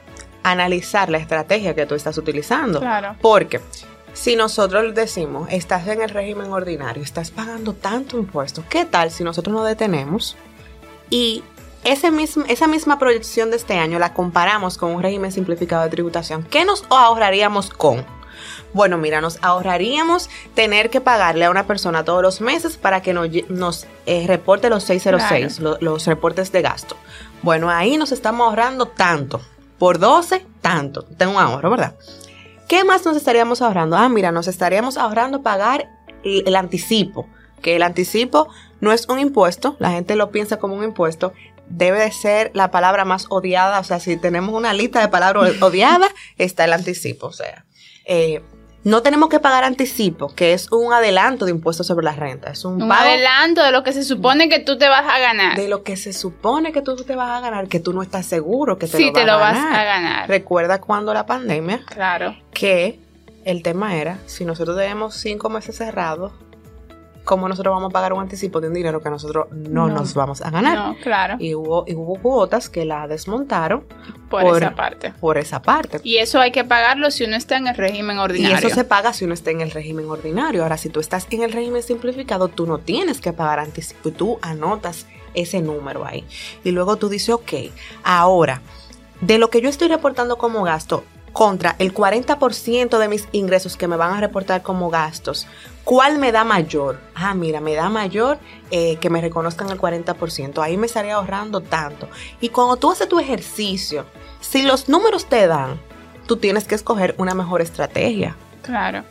[0.44, 2.80] analizar la estrategia que tú estás utilizando.
[2.80, 3.16] Claro.
[3.22, 3.60] Porque
[4.14, 9.26] si nosotros decimos, estás en el régimen ordinario, estás pagando tanto impuesto, ¿qué tal si
[9.26, 10.38] nosotros nos detenemos
[11.10, 11.44] y
[11.84, 15.90] ese mismo, esa misma proyección de este año la comparamos con un régimen simplificado de
[15.90, 16.44] tributación?
[16.44, 18.06] ¿Qué nos ahorraríamos con?
[18.74, 23.14] Bueno, mira, nos ahorraríamos tener que pagarle a una persona todos los meses para que
[23.14, 26.96] nos, nos eh, reporte los 606, lo- los reportes de gasto.
[27.42, 29.42] Bueno, ahí nos estamos ahorrando tanto.
[29.78, 31.04] Por 12, tanto.
[31.04, 31.96] Tengo un ahorro, ¿verdad?
[32.68, 33.96] ¿Qué más nos estaríamos ahorrando?
[33.98, 35.90] Ah, mira, nos estaríamos ahorrando pagar
[36.24, 37.28] el, el anticipo.
[37.62, 38.50] Que el anticipo
[38.82, 41.34] no es un impuesto, la gente lo piensa como un impuesto.
[41.70, 43.80] Debe de ser la palabra más odiada.
[43.80, 47.28] O sea, si tenemos una lista de palabras odiadas, está el anticipo.
[47.28, 47.66] O sea,
[48.06, 48.42] eh,
[48.84, 52.50] no tenemos que pagar anticipo, que es un adelanto de impuestos sobre la renta.
[52.52, 55.20] Es un, Un pago adelanto de lo que se supone que tú te vas a
[55.20, 55.56] ganar.
[55.58, 58.26] de lo que se supone que tú te vas a ganar, que tú no estás
[58.26, 60.30] seguro que te Sí, lo, te vas, lo a vas a ganar.
[60.30, 62.36] Recuerda cuando la pandemia, Claro.
[62.54, 63.00] que
[63.46, 66.32] el tema era, si nosotros tenemos cinco meses cerrados,
[67.30, 69.94] ¿cómo nosotros vamos a pagar un anticipo de un dinero que nosotros no, No.
[69.94, 70.76] nos vamos a ganar?
[70.76, 71.36] No, claro.
[71.40, 73.84] Y hubo, y hubo cuotas que la desmontaron
[74.32, 75.14] por, por- esa parte.
[75.20, 76.00] por esa parte.
[76.04, 78.58] Y eso hay que pagarlo si uno está en el régimen Y ordinario.
[78.58, 80.64] eso se paga si uno está en el régimen ordinario.
[80.64, 84.12] Ahora, si tú estás en el régimen simplificado, tú no tienes que pagar anticipo y
[84.12, 86.26] tú anotas ese número ahí.
[86.64, 87.54] Y luego tú dices, ok,
[88.04, 88.62] ahora,
[89.22, 93.88] de lo que yo estoy reportando como gasto contra el 40% de mis ingresos que
[93.88, 95.46] me van a reportar como gastos,
[95.84, 97.00] ¿cuál me da mayor?
[97.16, 98.38] Ah, mira, me da mayor
[98.72, 100.62] eh, que me reconozcan el 40%.
[100.62, 102.10] Ahí me estaría ahorrando tanto.
[102.42, 104.06] Y cuando tú haces tu ejercicio,
[104.40, 105.80] si los números te dan,
[106.28, 108.36] tú tienes que escoger una mejor estrategia.
[108.62, 109.04] Claro.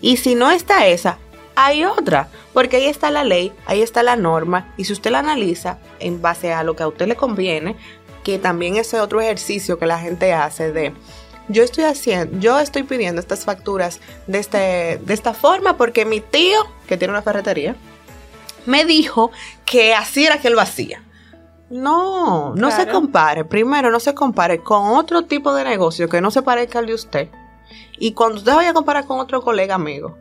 [0.00, 1.18] Y si no está esa,
[1.54, 5.18] hay otra, porque ahí está la ley, ahí está la norma, y si usted la
[5.20, 7.76] analiza en base a lo que a usted le conviene,
[8.24, 10.94] que también ese otro ejercicio que la gente hace de
[11.52, 16.20] yo estoy haciendo, yo estoy pidiendo estas facturas de, este, de esta forma porque mi
[16.20, 17.76] tío, que tiene una ferretería,
[18.66, 19.30] me dijo
[19.64, 21.02] que así era que él lo hacía.
[21.70, 23.46] No, no se compare.
[23.46, 26.94] Primero, no se compare con otro tipo de negocio que no se parezca al de
[26.94, 27.28] usted.
[27.98, 30.18] Y cuando usted vaya a comparar con otro colega amigo,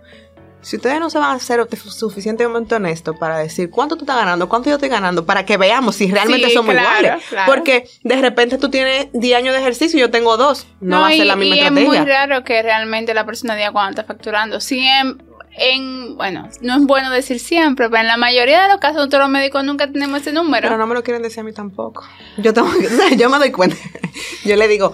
[0.61, 4.47] si ustedes no se van a ser suficientemente honestos para decir cuánto tú estás ganando,
[4.47, 7.25] cuánto yo estoy ganando, para que veamos si realmente Sí, somos claro, iguales.
[7.29, 7.51] claro.
[7.51, 10.67] Porque de repente tú tienes 10 años de ejercicio y yo tengo dos.
[10.79, 11.89] No, va a y, ser la misma y es estrategia.
[12.01, 14.59] muy raro que realmente la persona diga cuánto está facturando.
[14.59, 15.21] Sí, en,
[15.57, 19.21] en- bueno, no es bueno decir siempre, pero en la mayoría de los casos nosotros
[19.23, 20.61] los médicos nunca tenemos ese número.
[20.67, 22.03] Pero no me lo quieren decir a mí tampoco.
[22.37, 22.69] Yo, tengo,
[23.17, 23.75] yo me doy cuenta.
[24.45, 24.93] Yo le digo,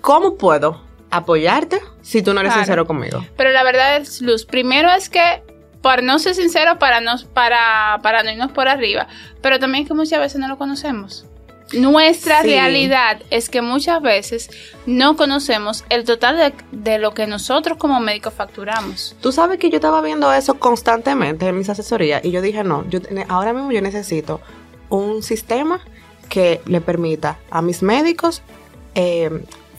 [0.00, 2.64] ¿cómo puedo apoyarte si tú no eres Claro.
[2.64, 3.24] sincero conmigo?
[3.36, 5.42] Pero la verdad es, Luz, primero es que,
[5.82, 9.06] por no ser sincero, para, nos, para, para no irnos por arriba,
[9.42, 11.26] pero también es que muchas veces no lo conocemos.
[11.72, 12.48] Nuestra Sí.
[12.48, 14.50] realidad es que muchas veces
[14.86, 19.14] no conocemos el total de, de lo que nosotros como médicos facturamos.
[19.20, 22.84] Tú sabes que yo estaba viendo eso constantemente en mis asesorías y yo dije, no,
[22.90, 24.40] yo ahora mismo yo necesito
[24.88, 25.80] un sistema
[26.28, 28.42] que le permita a mis médicos
[28.96, 29.30] eh,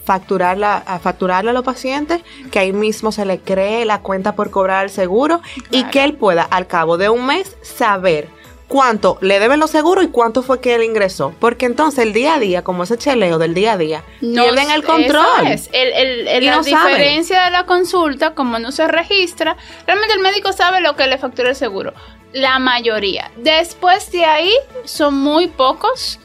[0.04, 4.50] facturarla, a facturarle a los pacientes, que ahí mismo se le cree la cuenta por
[4.50, 8.30] cobrar al seguro y que él pueda al cabo de un mes saber
[8.72, 11.36] cuánto le deben los seguros y cuánto fue que él ingresó.
[11.40, 14.72] Porque entonces el día a día, como ese cheleo del día a día, no pierden
[14.72, 15.48] el control.
[15.48, 15.70] Es.
[15.74, 20.96] El, la diferencia de la consulta, como no se registra, realmente el médico sabe lo
[20.96, 21.94] que le factura el seguro.
[22.32, 23.30] La mayoría.
[23.36, 24.54] Después de ahí,
[24.86, 26.20] son muy pocos.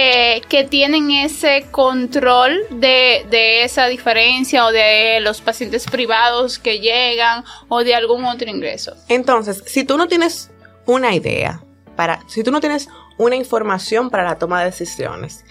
[0.00, 6.78] Eh, que tienen ese control de, de, esa diferencia o de los pacientes privados que
[6.78, 8.94] llegan o de algún otro ingreso.
[9.08, 10.52] Entonces, si tú no tienes
[10.86, 11.62] una idea
[12.26, 15.44] si tú no tienes una información para la toma de decisiones,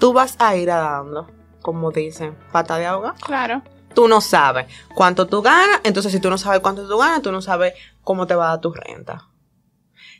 [0.00, 1.28] tú vas a ir a dando,
[1.60, 3.14] como dicen, pata de ahoga.
[3.24, 3.62] Claro.
[3.94, 7.30] Tú no sabes cuánto tú ganas, entonces si tú no sabes cuánto tú ganas, tú
[7.30, 9.28] no sabes cómo te va a dar tu renta.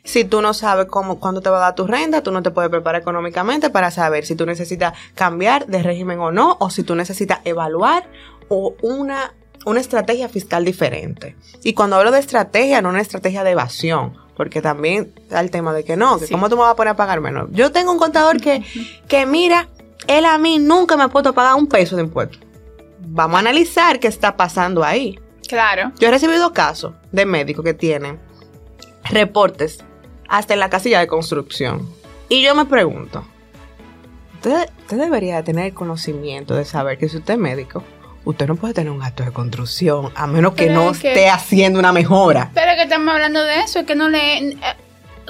[0.03, 2.51] Si tú no sabes cómo, cuándo te va a dar tu renta, tú no te
[2.51, 6.83] puedes preparar económicamente para saber si tú necesitas cambiar de régimen o no, o si
[6.83, 8.09] tú necesitas evaluar
[8.49, 9.33] o una,
[9.65, 11.37] una estrategia fiscal diferente.
[11.63, 15.73] Y cuando hablo de estrategia, no una estrategia de evasión, porque también está el tema
[15.73, 17.47] de que no, que cómo tú me vas a poner a pagar menos.
[17.51, 18.61] Yo tengo un contador que,
[19.07, 19.69] que mira,
[20.07, 22.39] él a mí nunca me ha puesto a pagar un peso de impuesto.
[22.99, 25.17] Vamos a analizar qué está pasando ahí.
[25.47, 25.93] Claro.
[25.97, 28.19] Yo he recibido casos de médicos que tienen
[29.03, 29.83] reportes
[30.27, 31.87] hasta en la casilla de construcción.
[32.29, 33.25] Y yo me pregunto,
[34.35, 37.83] usted, usted debería tener conocimiento de saber que si usted es médico,
[38.25, 41.91] usted no puede tener un acto de construcción a menos que no esté haciendo una
[41.91, 42.51] mejora.
[42.53, 44.37] Pero que estamos hablando de eso, es que no le...
[44.37, 44.57] Eh,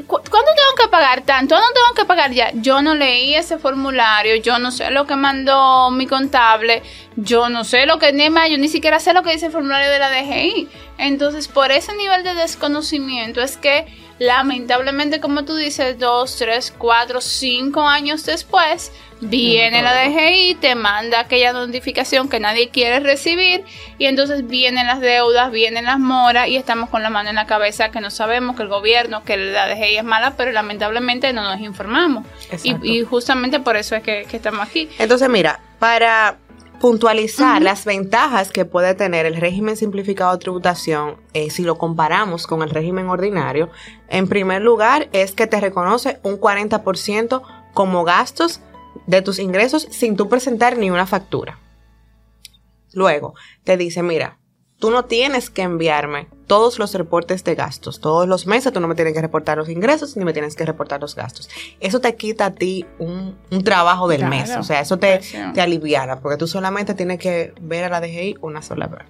[0.07, 1.53] ¿Cuándo tengo que pagar tanto?
[1.53, 2.51] ¿Cuándo tengo que pagar ya?
[2.55, 6.81] Yo no leí ese formulario, yo no sé lo que mandó mi contable,
[7.15, 9.51] yo no sé lo que ni más, yo ni siquiera sé lo que dice el
[9.51, 10.67] formulario de la DGI.
[10.97, 13.85] Entonces, por ese nivel de desconocimiento es que
[14.23, 21.19] lamentablemente, como tú dices, dos, tres, cuatro, cinco años después, viene la DGI, te manda
[21.19, 23.63] aquella notificación que nadie quiere recibir
[23.97, 27.45] y entonces vienen las deudas, vienen las moras y estamos con la mano en la
[27.45, 31.43] cabeza que no sabemos que el gobierno, que la DGI es mala, pero lamentablemente no
[31.43, 32.25] nos informamos.
[32.63, 34.89] Y, justamente por eso es que, estamos aquí.
[34.99, 36.37] Entonces, mira, para
[36.83, 42.45] puntualizar las ventajas que puede tener el régimen simplificado de tributación eh, si lo comparamos
[42.45, 43.69] con el régimen ordinario,
[44.09, 47.41] en primer lugar es que te reconoce un 40%
[47.73, 48.59] como gastos
[49.07, 51.57] de tus ingresos sin tú presentar ni una factura.
[52.91, 54.39] Luego, te dice, mira,
[54.83, 58.01] tú no tienes que enviarme todos los reportes de gastos.
[58.01, 60.65] Todos los meses tú no me tienes que reportar los ingresos ni me tienes que
[60.65, 61.49] reportar los gastos.
[61.79, 64.53] Eso te quita a ti un, trabajo del mes.
[64.57, 65.21] O sea, eso te,
[65.53, 69.03] te aliviara porque tú solamente tienes que ver a la DGI una sola vez.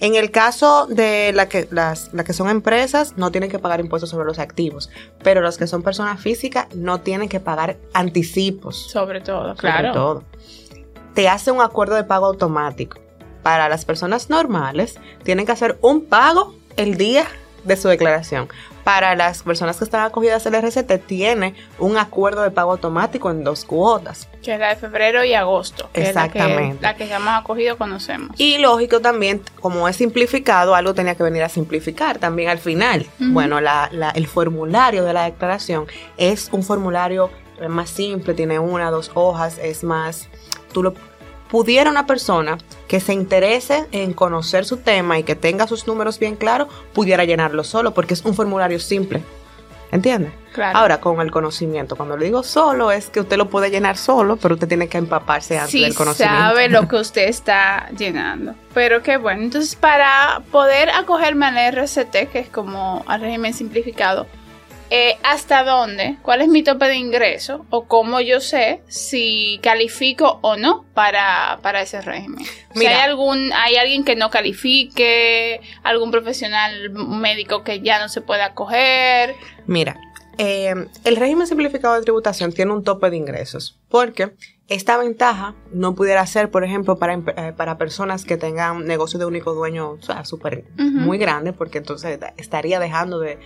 [0.00, 4.10] En el caso de la que, las, que son empresas, no tienen que pagar impuestos
[4.10, 4.90] sobre los activos,
[5.22, 8.90] pero los que son personas físicas no tienen que pagar anticipos.
[8.90, 9.92] Sobre todo, claro.
[9.92, 10.24] Sobre todo.
[11.14, 12.98] Te hace un acuerdo de pago automático
[13.42, 17.26] para las personas normales, tienen que hacer un pago el día
[17.64, 18.48] de su declaración.
[18.84, 23.44] Para las personas que están acogidas al RCT, tiene un acuerdo de pago automático en
[23.44, 24.28] dos cuotas.
[24.42, 25.88] Que es la de febrero y agosto.
[25.94, 26.82] Exactamente.
[26.82, 28.38] la, que, ya hemos acogido conocemos.
[28.40, 33.06] Y lógico también, como es simplificado, algo tenía que venir a simplificar también al final.
[33.18, 37.30] Bueno, el formulario de la declaración es un formulario
[37.68, 40.28] más simple, tiene una, dos hojas, es más,
[40.72, 40.94] tú lo
[41.52, 42.56] pudiera una persona
[42.88, 47.26] que se interese en conocer su tema y que tenga sus números bien claros, pudiera
[47.26, 49.22] llenarlo solo, porque es un formulario simple.
[49.90, 50.32] ¿Entiendes?
[50.54, 50.78] Claro.
[50.78, 54.38] Ahora, con el conocimiento, cuando le digo solo, es que usted lo puede llenar solo,
[54.38, 56.38] pero usted tiene que empaparse antes del conocimiento.
[56.38, 58.54] sabe lo que usted está llenando.
[58.72, 59.42] Pero qué bueno.
[59.42, 64.26] Entonces, para poder acogerme al RCT, que es como al régimen simplificado,
[64.94, 70.38] eh, hasta dónde, cuál es mi tope de ingreso o cómo yo sé si califico
[70.42, 72.44] o no para, ese régimen.
[72.74, 78.20] si hay algún, hay alguien que no califique, algún profesional médico que ya no se
[78.20, 79.34] pueda acoger.
[79.64, 79.98] Mira,
[80.36, 80.74] eh,
[81.04, 84.34] el régimen simplificado de tributación tiene un tope de ingresos porque
[84.68, 89.24] esta ventaja no pudiera ser, por ejemplo, para, eh, para personas que tengan negocios de
[89.26, 93.38] único dueño, o sea, súper muy grande, porque entonces estaría dejando de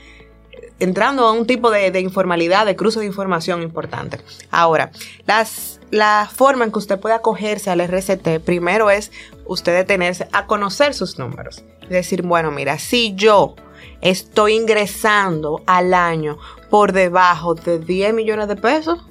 [0.78, 4.20] entrando a un tipo de, informalidad, de cruce de información importante.
[4.50, 4.90] Ahora,
[5.26, 9.10] las, la forma en que usted puede acogerse al RCT, primero es
[9.46, 11.64] usted detenerse a conocer sus números.
[11.82, 13.54] Es decir, bueno, mira, si yo
[14.00, 16.38] estoy ingresando al año
[16.70, 19.04] por debajo de 10 millones de pesos,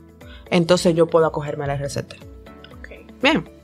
[0.49, 2.15] entonces yo puedo acogerme al RCT.
[3.21, 3.54] Bien.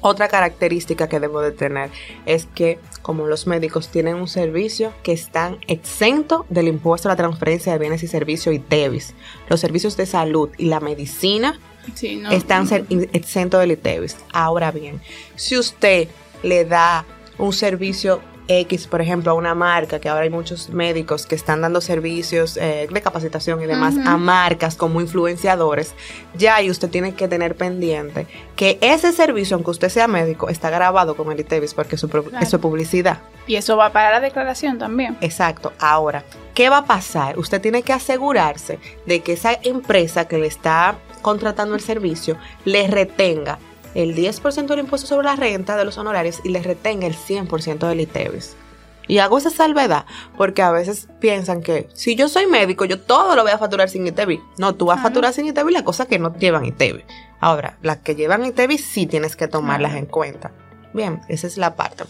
[0.00, 1.90] Otra característica que debo de tener
[2.26, 7.16] es que como los médicos tienen un servicio que están exento del impuesto a la
[7.16, 9.14] transferencia de bienes y servicios y TEVIS,
[9.48, 11.58] los servicios de salud y la medicina
[11.94, 12.30] Sí, no.
[12.30, 14.16] están ser- exentos del ITEVIS.
[14.32, 15.00] Ahora bien,
[15.36, 16.08] si usted
[16.42, 17.04] le da
[17.38, 21.60] un servicio X, por ejemplo, a una marca, que ahora hay muchos médicos que están
[21.60, 25.94] dando servicios eh, de capacitación y demás a marcas como influenciadores,
[26.34, 30.70] ya ahí usted tiene que tener pendiente que ese servicio, aunque usted sea médico, está
[30.70, 32.30] grabado con el ITEVIS porque eso, Claro.
[32.40, 33.18] eso es publicidad.
[33.46, 35.16] Y eso va para la declaración también.
[35.20, 35.72] Exacto.
[35.78, 37.38] Ahora, ¿qué va a pasar?
[37.38, 42.86] Usted tiene que asegurarse de que esa empresa que le está contratando el servicio le
[42.88, 43.58] retenga
[43.94, 47.88] el 10% del impuesto sobre la renta de los honorarios y le retenga el 100%
[47.88, 48.56] del ITEVIS.
[49.08, 50.04] Y hago esa salvedad
[50.36, 53.88] porque a veces piensan que si yo soy médico, yo todo lo voy a facturar
[53.88, 54.40] sin ITEVIS.
[54.58, 57.04] No, tú vas a facturar sin ITEVIS las cosas que no llevan ITEVIS.
[57.40, 60.52] Ahora, las que llevan ITEVIS sí tienes que tomarlas en cuenta.
[60.92, 62.04] Bien, esa es la parte.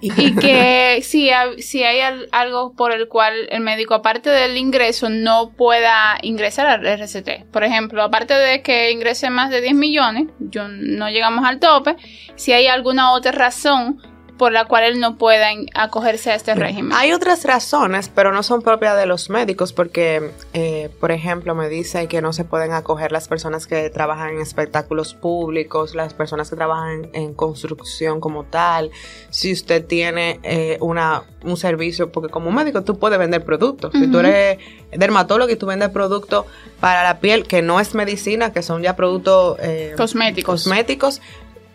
[0.00, 5.08] Y que si, si hay al- algo por el cual el médico, aparte del ingreso,
[5.08, 7.50] no pueda ingresar al RCT.
[7.52, 11.96] Por ejemplo, aparte de que ingrese más de 10 millones, yo no llegamos al tope,
[12.34, 14.00] si hay alguna otra razón
[14.38, 16.92] por la cual él no pueda acogerse a este régimen.
[16.94, 21.68] Hay otras razones, pero no son propias de los médicos, porque, eh, por ejemplo, me
[21.68, 26.50] dice que no se pueden acoger las personas que trabajan en espectáculos públicos, las personas
[26.50, 28.90] que trabajan en, construcción como tal.
[29.30, 33.92] Si usted tiene eh, una, un servicio, porque como médico tú puedes vender productos.
[33.92, 34.58] Si tú eres
[34.90, 36.46] dermatólogo y tú vendes productos
[36.80, 40.62] para la piel que no es medicina, que son ya productos eh, Cosméticos.
[40.62, 41.20] cosméticos,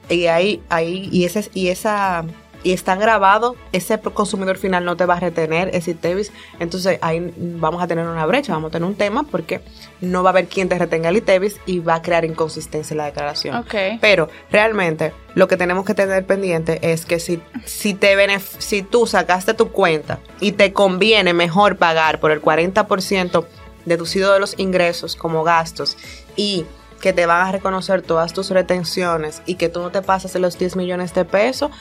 [0.10, 2.26] y ahí, ahí, y ese, y esa,
[2.64, 7.34] y están grabados, ese consumidor final no te va a retener ese ITEVIS, entonces ahí
[7.38, 9.62] vamos a tener una brecha, vamos a tener un tema porque
[10.02, 13.00] no va a haber quien te retenga el ITEVIS y va a crear inconsistencia en
[13.00, 13.56] la declaración.
[14.02, 18.82] Pero realmente lo que tenemos que tener pendiente es que si, si, te benef- si
[18.84, 23.46] tú sacaste tu cuenta y te conviene mejor pagar por el 40%
[23.86, 25.98] deducido de los ingresos como gastos
[26.36, 26.66] y
[27.02, 30.60] que te van a reconocer todas tus retenciones y que tú no te pasas los
[30.60, 31.72] 10 millones de pesos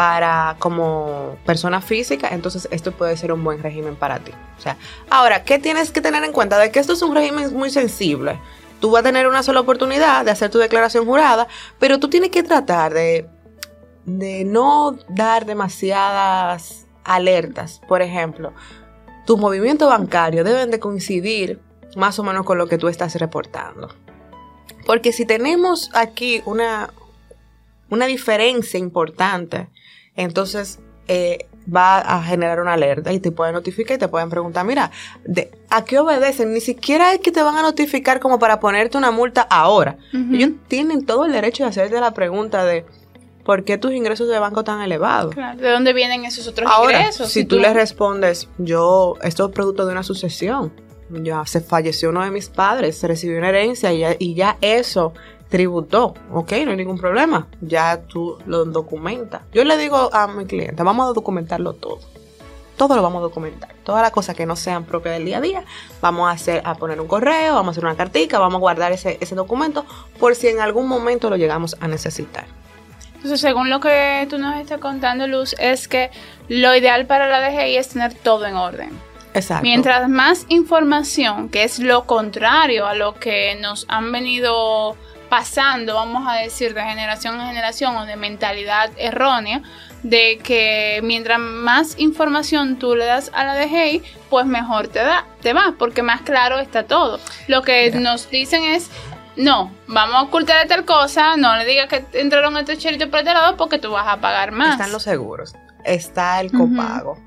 [0.00, 4.32] para como persona física, entonces esto puede ser un buen régimen para ti.
[4.56, 4.78] O sea,
[5.10, 6.58] ahora, ¿qué tienes que tener en cuenta?
[6.58, 8.40] De que esto es un régimen muy sensible.
[8.80, 12.30] Tú vas a tener una sola oportunidad de hacer tu declaración jurada, pero tú tienes
[12.30, 13.28] que tratar de,
[14.06, 17.82] de no dar demasiadas alertas.
[17.86, 18.54] Por ejemplo,
[19.26, 21.60] tus movimientos bancarios deben de coincidir
[21.94, 23.94] más o menos con lo que tú estás reportando.
[24.86, 26.88] Porque si tenemos aquí una,
[27.90, 29.68] una diferencia importante,
[30.16, 34.64] entonces eh, va a generar una alerta y te pueden notificar y te pueden preguntar,
[34.64, 34.90] mira,
[35.24, 36.52] de, ¿a qué obedecen?
[36.52, 39.96] Ni siquiera es que te van a notificar como para ponerte una multa ahora.
[40.12, 42.84] Ellos tienen todo el derecho de hacerte la pregunta de
[43.44, 45.34] ¿por qué tus ingresos de banco tan elevados?
[45.34, 47.30] Claro, ¿De dónde vienen esos otros Ahora, ingresos?
[47.30, 50.72] si tú le respondes, yo, esto es producto de una sucesión,
[51.10, 54.56] ya se falleció uno de mis padres, se recibió una herencia y ya, y ya
[54.60, 55.12] eso
[55.50, 59.42] tributó, ok, no hay ningún problema, ya tú lo documentas.
[59.52, 61.98] Yo le digo a mi cliente, vamos a documentarlo todo.
[62.76, 63.74] Todo lo vamos a documentar.
[63.84, 65.64] Todas las cosas que no sean propias del día a día,
[66.00, 68.92] vamos a hacer, a poner un correo, vamos a hacer una cartica, vamos a guardar
[68.92, 69.84] ese, ese documento
[70.18, 72.46] por si en algún momento lo llegamos a necesitar.
[73.16, 76.10] Entonces, según lo que tú nos estás contando, Luz, es que
[76.48, 78.90] lo ideal para la DGI es tener todo en orden.
[79.34, 79.62] Exacto.
[79.62, 84.96] Mientras más información, que es lo contrario a lo que nos han venido
[85.30, 89.62] pasando, vamos a decir, de generación en generación o de mentalidad errónea,
[90.02, 95.24] de que mientras más información tú le das a la DGI, pues mejor te da,
[95.40, 97.18] te va, porque más claro está todo.
[97.48, 98.00] Lo que Mira.
[98.00, 98.90] nos dicen es,
[99.36, 103.32] no, vamos a ocultar tal cosa, no le digas que entraron estos chelitos por este
[103.32, 104.72] lado porque tú vas a pagar más.
[104.72, 107.18] Están los seguros, está el copago.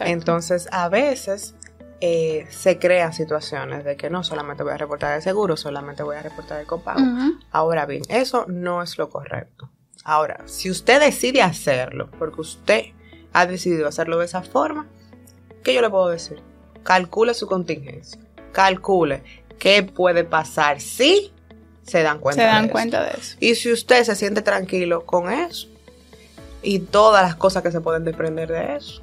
[0.00, 1.54] Entonces, a veces
[2.00, 6.16] eh, se crean situaciones de que no solamente voy a reportar el seguro, solamente voy
[6.16, 7.00] a reportar el copago.
[7.50, 9.70] Ahora bien, eso no es lo correcto.
[10.04, 12.82] Ahora, si usted decide hacerlo, porque usted
[13.32, 14.86] ha decidido hacerlo de esa forma,
[15.64, 16.40] ¿qué yo le puedo decir?
[16.82, 18.20] Calcule su contingencia.
[18.52, 19.22] Calcule
[19.58, 21.32] qué puede pasar si
[21.82, 22.72] se dan cuenta Se de dan eso.
[22.72, 23.36] cuenta de eso.
[23.40, 25.68] Y si usted se siente tranquilo con eso
[26.62, 29.02] y todas las cosas que se pueden desprender de eso,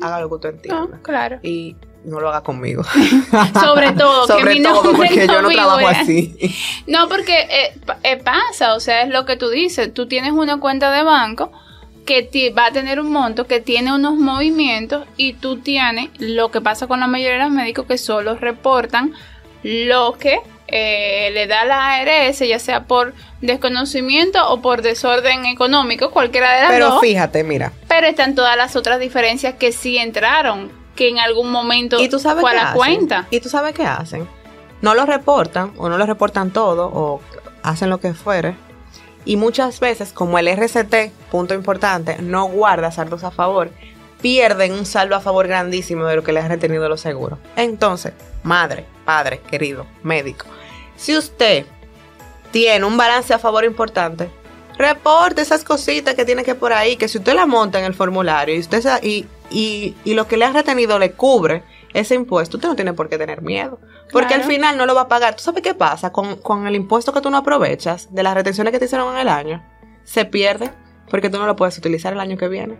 [0.00, 0.86] haga lo que usted entienda.
[0.96, 1.38] No, claro.
[1.42, 1.76] Y
[2.08, 2.82] no lo haga conmigo.
[3.62, 6.34] Sobre todo, que mi todo, porque yo no trabajo así.
[6.86, 9.92] No, porque eh, eh, pasa, o sea, es lo que tú dices.
[9.92, 11.52] Tú tienes una cuenta de banco
[12.06, 16.50] que ti- va a tener un monto, que tiene unos movimientos y tú tienes lo
[16.50, 19.12] que pasa con la mayoría de los médicos que solo reportan
[19.62, 20.38] lo que
[20.68, 26.60] eh, le da la ARS, ya sea por desconocimiento o por desorden económico, cualquiera de
[26.62, 27.00] las Pero dos.
[27.00, 27.72] fíjate, mira.
[27.88, 32.18] Pero están todas las otras diferencias que sí entraron, que en algún momento ¿Y tú
[32.18, 32.76] sabes fue a la hacen?
[32.76, 33.28] cuenta.
[33.30, 34.28] ¿Y tú sabes qué hacen?
[34.82, 37.20] No lo reportan o no lo reportan todo o
[37.62, 38.56] hacen lo que fuere.
[39.24, 43.70] Y muchas veces, como el RCT, punto importante, no guarda saldos a favor,
[44.20, 47.38] pierden un saldo a favor grandísimo de lo que les ha retenido los seguros.
[47.54, 50.46] Entonces, madre, padre, querido, médico,
[50.96, 51.64] si usted
[52.50, 54.30] tiene un balance a favor importante,
[54.78, 57.94] reporte esas cositas que tiene que por ahí, que si usted la monta en el
[57.94, 62.56] formulario y usted y, y, y lo que le ha retenido le cubre ese impuesto,
[62.56, 63.80] usted no tiene por qué tener miedo.
[64.12, 65.36] Porque al final no lo va a pagar.
[65.36, 68.72] ¿Tú sabes qué pasa con, con el impuesto que tú no aprovechas de las retenciones
[68.72, 69.62] que te hicieron en el año?
[70.04, 70.70] Se pierde
[71.10, 72.78] porque tú no lo puedes utilizar el año que viene.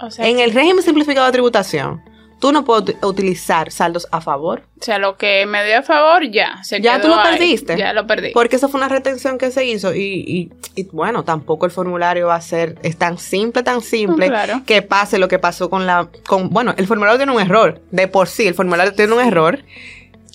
[0.00, 2.02] O sea, En el régimen simplificado de tributación,
[2.42, 4.62] tú no puedes ut- utilizar saldos a favor.
[4.80, 6.60] o sea, lo que me dio a favor ya.
[6.64, 7.38] Se Ya quedó tú lo ahí.
[7.38, 7.76] perdiste.
[7.78, 8.32] Ya lo perdí.
[8.34, 12.26] Porque eso fue una retención que se hizo y, y- y, bueno, tampoco el formulario
[12.26, 14.62] va a ser, es tan simple, tan simple, claro.
[14.66, 18.08] que pase lo que pasó con la, con, bueno, el formulario tiene un error, de
[18.08, 19.60] por sí, el formulario tiene un error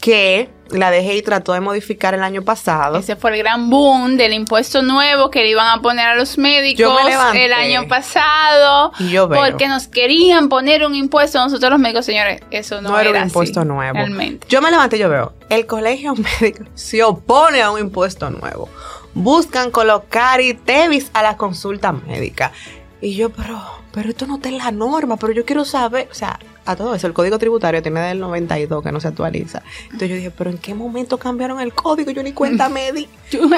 [0.02, 2.98] que la DGI trató de modificar el año pasado.
[2.98, 6.38] Ese fue el gran boom del impuesto nuevo que le iban a poner a los
[6.38, 6.98] médicos
[7.34, 8.92] el año pasado.
[9.00, 9.42] Y yo veo.
[9.42, 12.42] Porque nos querían poner un impuesto a nosotros los médicos, señores.
[12.52, 13.94] Eso no, no, era un así, impuesto nuevo.
[13.94, 14.48] Realmente.
[14.50, 18.70] Yo me levanté y yo veo, el colegio médico se opone a un impuesto nuevo.
[19.14, 22.52] Buscan colocar ITEVIS a la consulta médica.
[23.00, 23.62] Y yo, pero,
[23.94, 26.96] pero esto no está en la norma, pero yo quiero saber, o sea, a todo
[26.96, 29.62] eso, el código tributario tiene del 92 que no se actualiza.
[29.84, 32.12] Entonces yo dije, pero ¿en qué momento cambiaron el código?
[32.12, 33.08] Yo ni cuenta me di.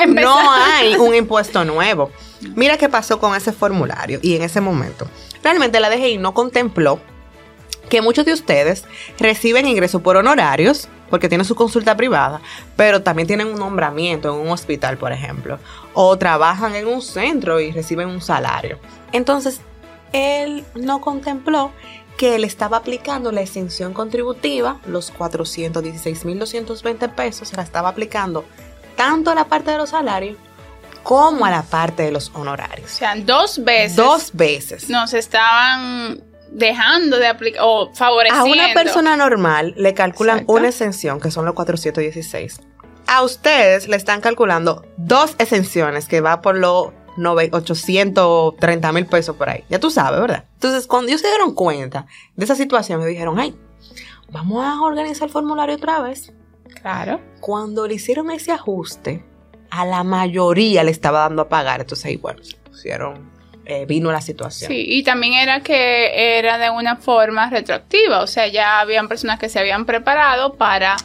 [0.10, 2.12] No hay un impuesto nuevo.
[2.56, 5.08] Mira qué pasó con ese formulario y en ese momento.
[5.42, 7.00] Realmente la DGI no contempló
[7.90, 8.86] que muchos de ustedes
[9.18, 12.40] reciben ingresos por honorarios, porque tienen su consulta privada,
[12.76, 15.58] pero también tienen un nombramiento en un hospital, por ejemplo,
[16.02, 18.80] o trabajan en un centro y reciben un salario.
[19.12, 19.60] Entonces,
[20.14, 21.74] él no contempló
[22.18, 28.46] que él estaba aplicando la exención contributiva, los 416.220 pesos, se la estaba aplicando
[28.96, 30.38] tanto a la parte de los salarios
[31.04, 32.92] como a la parte de los O honorarios.
[32.92, 34.90] sea, dos veces Dos veces.
[34.90, 36.22] nos estaban
[36.52, 38.46] dejando de aplicar o A favoreciendo.
[38.52, 40.54] una persona normal le calculan Exacto.
[40.54, 42.62] una exención, que son los 416.
[43.12, 49.36] A ustedes le están calculando dos exenciones, que va por los nove- 830 mil pesos
[49.36, 49.64] por ahí.
[49.70, 50.46] Ya tú sabes, ¿verdad?
[50.54, 52.06] Entonces, cuando ellos se dieron cuenta
[52.36, 53.56] de esa situación, me dijeron, ay,
[54.30, 56.32] vamos a organizar el formulario otra vez.
[56.82, 57.20] Claro.
[57.42, 59.26] Cuando le hicieron ese ajuste,
[59.72, 61.82] a la mayoría le estaba dando a pagar.
[61.82, 63.32] Entonces ahí, bueno, se pusieron,
[63.66, 64.70] eh, vino la situación.
[64.72, 69.40] Sí, y también era que era de una forma retroactiva, o sea, ya habían personas
[69.40, 70.96] que se habían preparado para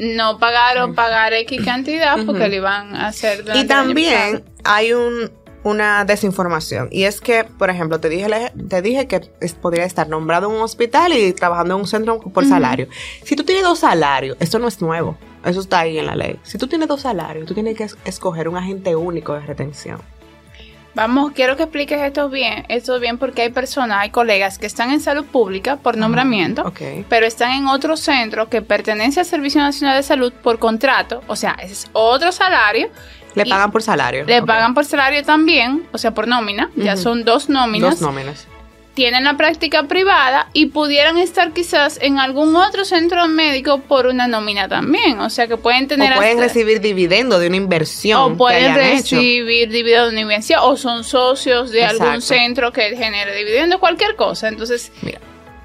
[0.00, 5.30] no pagar o pagar X cantidad porque lo iban a hacer Y también hay un,
[5.62, 6.88] una desinformación.
[6.90, 8.28] Y es que, por ejemplo, te dije,
[8.68, 12.18] te dije que es- podría estar nombrado en un hospital y trabajando en un centro
[12.20, 12.88] por salario.
[13.24, 15.18] Si tú tienes dos salarios, esto no es nuevo.
[15.44, 16.38] Eso está ahí en la ley.
[16.42, 20.00] Si tú tienes dos salarios, tú tienes que es- escoger un agente único de retención.
[20.94, 24.90] Vamos, quiero que expliques esto bien, esto bien porque hay personas, hay colegas que están
[24.90, 26.72] en salud pública por nombramiento,
[27.08, 31.36] pero están en otro centro que pertenece al Servicio Nacional de Salud por contrato, o
[31.36, 32.90] sea, ese es otro salario,
[33.34, 34.24] Le pagan por salario.
[34.26, 37.92] le pagan por salario también, o sea, por nómina, ya son dos nóminas.
[37.92, 38.48] Dos nóminas.
[38.94, 44.26] Tienen la práctica privada y pudieran estar quizás en algún otro centro médico por una
[44.26, 45.20] nómina también.
[45.20, 48.20] O sea que pueden tener O pueden hasta- recibir dividendo de una inversión.
[48.32, 49.16] o pueden que hayan hecho.
[49.16, 54.16] recibir dividendos de una inversión o son socios de algún centro que genere dividendos, cualquier
[54.16, 54.48] cosa.
[54.48, 55.20] Entonces, Mira.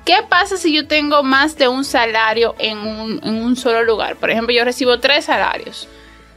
[0.05, 4.17] ¿qué pasa si yo tengo más de un salario en un, en un solo lugar?
[4.17, 5.87] Por ejemplo, yo recibo tres salarios.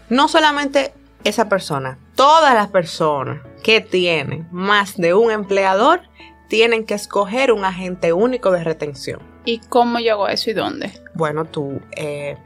[0.09, 6.01] no solamente esa persona, todas las personas que tienen más de un empleador
[6.49, 9.21] tienen que escoger un agente único de retención.
[9.45, 10.93] ¿Y cómo yo hago eso y dónde?
[11.15, 12.37] Bueno, tú eh,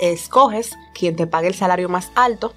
[0.00, 2.54] escoges quien te pague el salario más alto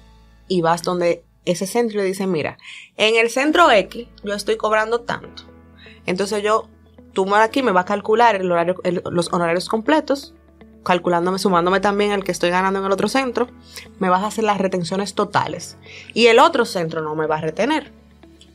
[0.48, 2.56] y vas donde ese centro y le dices, mira,
[2.96, 5.42] en el centro X yo estoy cobrando tanto.
[6.06, 6.68] Entonces yo,
[7.12, 10.34] tú me- aquí me vas a calcular el horario, el- los honorarios completos,
[10.84, 13.48] calculándome, sumándome también el que estoy ganando en el otro centro,
[13.98, 15.76] me vas a hacer las retenciones totales.
[16.12, 17.92] Y el otro centro no me va a retener.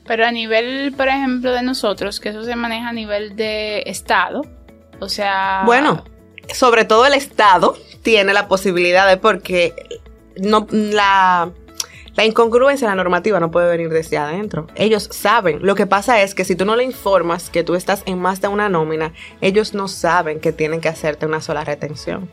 [0.09, 4.41] Pero a nivel, por ejemplo, de nosotros, que eso se maneja a nivel de Estado,
[4.99, 5.61] o sea...
[5.67, 6.03] Bueno,
[6.51, 9.75] sobre todo el Estado tiene la posibilidad de porque
[10.35, 11.51] no la,
[12.15, 14.65] la incongruencia en la normativa no puede venir desde adentro.
[14.73, 15.59] Ellos saben.
[15.61, 18.41] Lo que pasa es que si tú no le informas que tú estás en más
[18.41, 22.31] de una nómina, ellos no saben que tienen que hacerte una sola retención.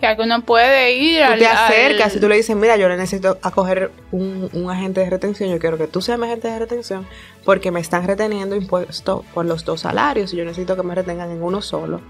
[0.00, 1.38] Que uno puede ir Tú al...
[1.38, 5.00] te acercas al- y tú le dices, mira, yo le necesito acoger un, un agente
[5.00, 7.06] de retención, yo quiero que tú seas mi agente de retención
[7.44, 11.30] porque me están reteniendo impuestos por los dos salarios y yo necesito que me retengan
[11.30, 12.00] en uno solo,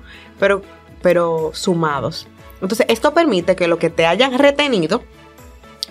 [0.40, 0.62] pero,
[1.02, 2.26] pero sumados.
[2.60, 5.02] Entonces, esto permite que lo que te hayan retenido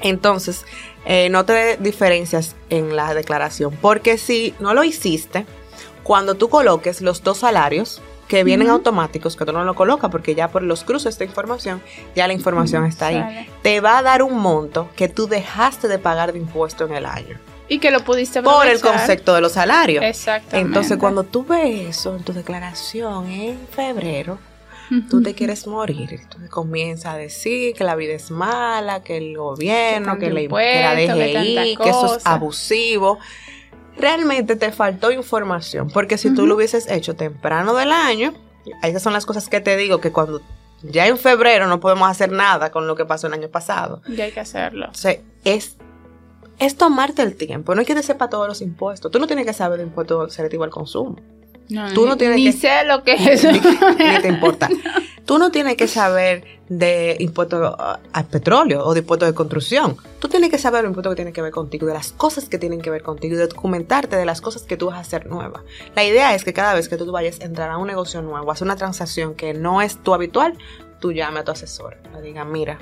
[0.01, 0.65] Entonces,
[1.05, 5.45] eh, no te diferencias en la declaración, porque si no lo hiciste,
[6.03, 8.01] cuando tú coloques los dos salarios,
[8.33, 11.83] que vienen automáticos, que tú no lo colocas porque ya por los cruces de información,
[12.15, 13.47] ya la información está ahí.
[13.61, 17.05] Te va a dar un monto que tú dejaste de pagar de impuesto en el
[17.05, 17.37] año.
[17.69, 20.03] Y que lo pudiste Por el concepto de los salarios.
[20.03, 20.67] Exactamente.
[20.67, 24.39] Entonces, cuando tú ves eso en tu declaración en febrero,
[25.11, 26.21] tú te quieres morir.
[26.27, 30.41] Tú comienzas a decir que la vida es mala, que el gobierno, que, la,
[30.95, 33.19] DGI, que eso es abusivo
[33.97, 38.33] realmente te faltó información, porque si tú lo hubieses hecho temprano del año,
[38.81, 40.41] esas son las cosas que te digo, que cuando
[40.81, 44.01] ya en febrero no podemos hacer nada con lo que pasó el año pasado.
[44.09, 44.87] Ya hay que hacerlo.
[44.91, 45.77] O sea, es,
[46.59, 49.45] es tomarte el tiempo, no es que te sepa todos los impuestos, tú no tienes
[49.45, 51.17] que saber el impuesto selectivo al consumo.
[51.69, 53.43] No, tú no tienes ni sé lo que es.
[53.45, 53.59] Ni,
[54.21, 54.69] te importa.
[55.25, 57.75] Tú no tienes que saber de impuestos
[58.11, 59.95] al petróleo o de impuestos de construcción.
[60.19, 62.57] Tú tienes que saber los impuestos que tienen que ver contigo, de las cosas que
[62.57, 65.63] tienen que ver contigo de documentarte de las cosas que tú vas a hacer nuevas.
[65.95, 68.49] La idea es que cada vez que tú vayas a entrar a un negocio nuevo,
[68.49, 70.57] a hacer una transacción que no es tu habitual,
[70.99, 71.97] tú llame a tu asesor.
[72.13, 72.79] Le diga, mira,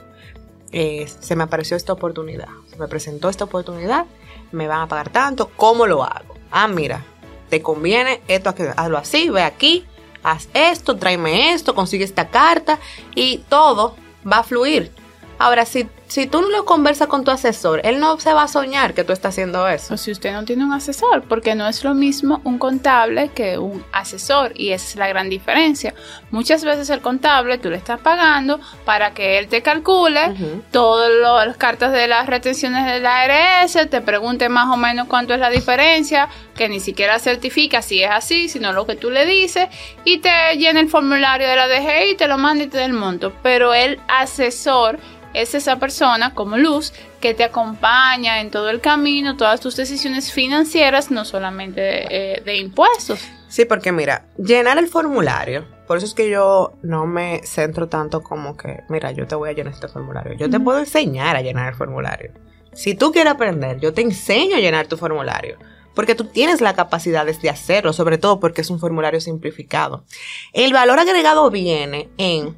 [0.71, 4.05] eh, se me apareció esta oportunidad, se me presentó esta oportunidad,
[4.51, 6.35] me van a pagar tanto, ¿cómo lo hago?
[6.49, 7.03] Ah, mira,
[7.49, 9.85] te conviene esto, hazlo así, ve aquí,
[10.23, 12.79] haz esto, tráeme esto, consigue esta carta
[13.15, 13.95] y todo
[14.29, 14.91] va a fluir.
[15.39, 18.47] Ahora, si, si tú no lo conversas con tu asesor, él no se va a
[18.49, 19.93] soñar que tú estás haciendo eso.
[19.93, 23.57] O si usted no tiene un asesor, porque no es lo mismo un contable que
[23.57, 25.93] un asesor, y esa es la gran diferencia.
[26.29, 31.09] Muchas veces el contable tú le estás pagando para que él te calcule todas
[31.47, 33.21] las cartas de las retenciones de la
[33.61, 38.03] ARS, te pregunte más o menos cuánto es la diferencia, que ni siquiera certifica si
[38.03, 39.69] es así, sino lo que tú le dices,
[40.03, 42.85] y te llena el formulario de la DGI y te lo manda y te da
[42.85, 43.31] el monto.
[43.41, 44.99] Pero el asesor
[45.33, 50.31] es esa persona como luz que te acompaña en todo el camino, todas tus decisiones
[50.31, 53.19] financieras, no solamente de, eh, impuestos.
[53.47, 58.23] Sí, porque mira, llenar el formulario, por eso es que yo no me centro tanto
[58.23, 60.33] como que, mira, yo te voy a llenar este formulario.
[60.33, 62.31] Yo te puedo enseñar a llenar el formulario.
[62.73, 65.57] Si tú quieres aprender, yo te enseño a llenar tu formulario.
[65.93, 70.05] Porque tú tienes la capacidad de hacerlo, sobre todo porque es un formulario simplificado.
[70.53, 72.55] El valor agregado viene en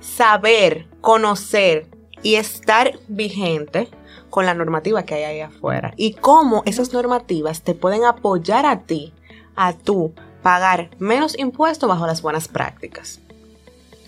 [0.00, 1.88] saber, conocer,
[2.22, 3.88] y estar vigente
[4.30, 8.80] con la normativa que hay ahí afuera y cómo esas normativas te pueden apoyar a
[8.80, 9.12] ti,
[9.56, 10.12] a tú,
[10.42, 13.20] pagar menos impuestos bajo las buenas prácticas.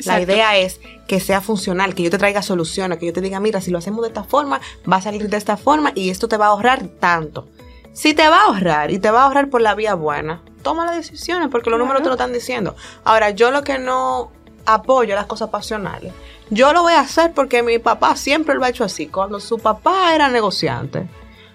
[0.06, 3.38] La idea es que sea funcional, que yo te traiga soluciones, que yo te diga,
[3.38, 6.26] mira, si lo hacemos de esta forma, va a salir de esta forma y esto
[6.26, 7.48] te va a ahorrar tanto.
[7.92, 10.86] Si te va a ahorrar y te va a ahorrar por la vía buena, toma
[10.86, 12.76] las decisiones porque los números te lo están diciendo.
[13.04, 14.30] Ahora, yo lo que no
[14.64, 16.12] apoyo las cosas pasionales
[16.50, 19.06] yo lo voy a hacer porque mi papá siempre lo ha hecho así.
[19.06, 21.06] Cuando su papá era negociante,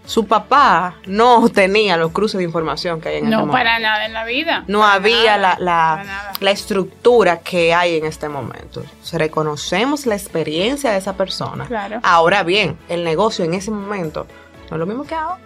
[0.06, 3.58] su papá no tenía los cruces de información que hay en no, este momento.
[3.58, 4.64] No, para nada en la vida.
[4.68, 8.84] No había la, la, estructura que hay en este momento.
[9.12, 11.66] reconocemos la experiencia de esa persona.
[11.66, 12.00] Claro.
[12.02, 14.28] Ahora bien, el negocio en ese momento
[14.70, 15.42] no es lo mismo que ahora.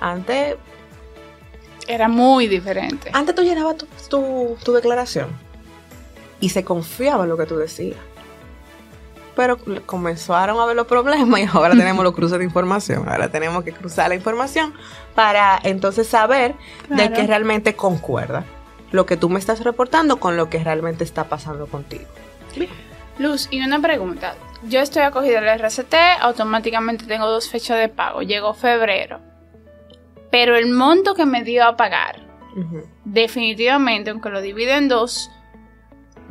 [0.00, 0.56] Antes...
[1.86, 3.10] Era muy diferente.
[3.12, 3.76] Antes tú llenabas
[4.08, 5.28] tu, tu declaración
[6.40, 7.98] y se confiaba en lo que tú decías
[9.34, 13.08] pero comenzaron a ver los problemas y ahora tenemos los cruces de información.
[13.08, 14.74] Ahora tenemos que cruzar la información
[15.14, 16.54] para entonces saber
[16.88, 18.44] de qué realmente concuerda
[18.90, 22.04] lo que tú me estás reportando con lo que realmente está pasando contigo.
[23.18, 24.34] Luz, y una pregunta.
[24.64, 28.22] Yo estoy acogida al RCT, automáticamente tengo dos fechas de pago.
[28.22, 29.20] Llegó febrero.
[30.30, 32.20] Pero el monto que me dio a pagar,
[33.04, 35.30] definitivamente, aunque lo divide en dos,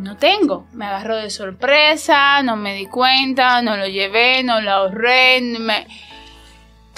[0.02, 0.68] no tengo.
[0.74, 5.38] Me agarró de sorpresa, no me di cuenta, no lo llevé, no lo ahorré.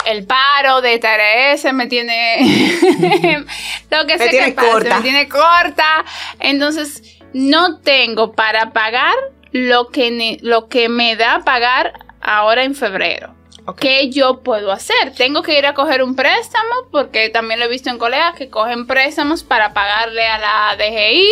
[0.06, 2.38] El paro de TRS me tiene.
[3.90, 4.96] lo que me tiene corta.
[4.96, 6.04] me tiene corta.
[6.40, 9.14] Entonces, no tengo para pagar
[9.52, 13.34] lo que, lo que me da pagar ahora en febrero.
[13.72, 15.14] ¿Qué yo puedo hacer?
[15.16, 18.50] Tengo que ir a coger un préstamo, porque también lo he visto en colegas que
[18.50, 21.24] cogen préstamos para pagarle a la DGI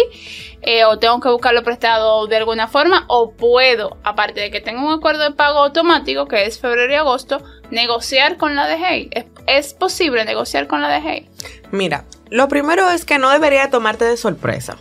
[0.63, 4.87] eh, o tengo que buscarlo prestado de alguna forma o puedo, aparte de que tengo
[4.87, 9.11] un acuerdo de pago automático que es febrero y agosto, negociar con la DGI.
[9.47, 11.29] ¿Es, posible negociar con la DGI?
[11.71, 14.79] Mira, lo primero es que no debería tomarte de sorpresa.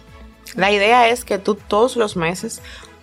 [0.56, 2.62] La idea es que tú todos los meses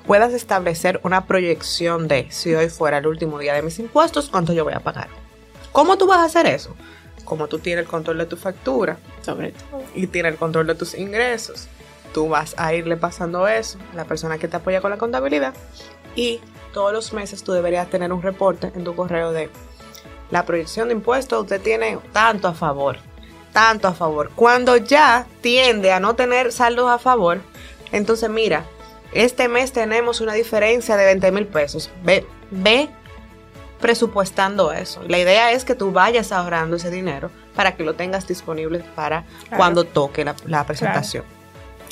[0.09, 4.55] puedas establecer una proyección de si hoy fuera el último día de mis impuestos, cuánto
[4.55, 5.09] yo voy a pagar.
[5.71, 6.75] ¿Cómo tú vas a hacer eso?
[7.27, 10.75] Como tú tienes el control de tu factura, sobre todo, y tienes el control de
[10.75, 11.69] tus ingresos,
[12.15, 15.53] tú vas a irle pasando eso a la persona que te apoya con la contabilidad
[16.17, 16.41] y
[16.73, 19.51] todos los meses tú deberías tener un reporte en tu correo de
[20.31, 22.97] la proyección de impuestos, usted tiene tanto a favor,
[23.53, 24.31] tanto a favor.
[24.35, 27.43] Cuando ya tiende a no tener saldos a favor,
[27.93, 28.65] entonces mira,
[29.13, 31.91] este mes tenemos una diferencia de 20 mil pesos.
[32.05, 32.89] Ve, ve
[33.81, 35.03] presupuestando eso.
[35.07, 39.25] La idea es que tú vayas ahorrando ese dinero para que lo tengas disponible para
[39.57, 41.25] cuando toque la, presentación.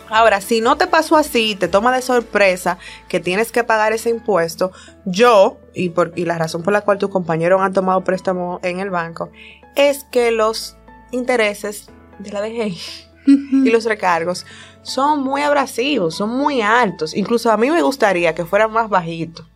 [0.09, 4.11] Ahora, si no te pasó así, te toma de sorpresa que tienes que pagar ese
[4.11, 4.71] impuesto,
[5.05, 8.79] yo, y, por, y la razón por la cual tus compañeros han tomado préstamo en
[8.79, 9.31] el banco,
[9.75, 10.77] es que los
[11.11, 11.89] intereses
[12.21, 12.79] de la DGI
[13.27, 14.47] y los recargos
[14.83, 17.15] son muy abrasivos, son muy altos.
[17.15, 19.47] Incluso a mí me gustaría que fueran más bajitos.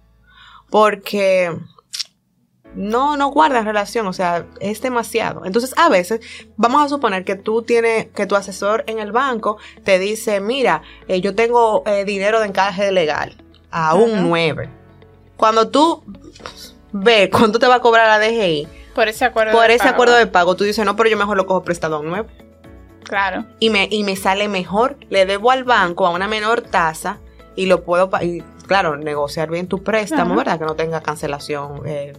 [0.68, 1.56] Porque
[2.74, 5.44] no, no guarda relación, o sea, es demasiado.
[5.44, 6.20] Entonces, a veces,
[6.56, 10.82] vamos a suponer que tú tienes, que tu asesor en el banco te dice, mira,
[11.08, 13.36] eh, yo tengo eh, dinero de encaje legal
[13.70, 14.68] a un 9.
[15.36, 16.04] Cuando tú
[16.92, 19.94] ves cuánto te va a cobrar la DGI, por ese acuerdo, por de, ese pago.
[19.94, 22.49] acuerdo de pago, tú dices, no, pero yo mejor lo cojo prestado a un 9.
[23.10, 23.44] Claro.
[23.58, 27.18] Y me, y me sale mejor, le debo al banco a una menor tasa
[27.56, 30.60] y lo puedo, y, claro, negociar bien tu préstamo, ¿verdad?
[30.60, 31.82] Que no tenga cancelación.
[31.86, 32.12] Eh,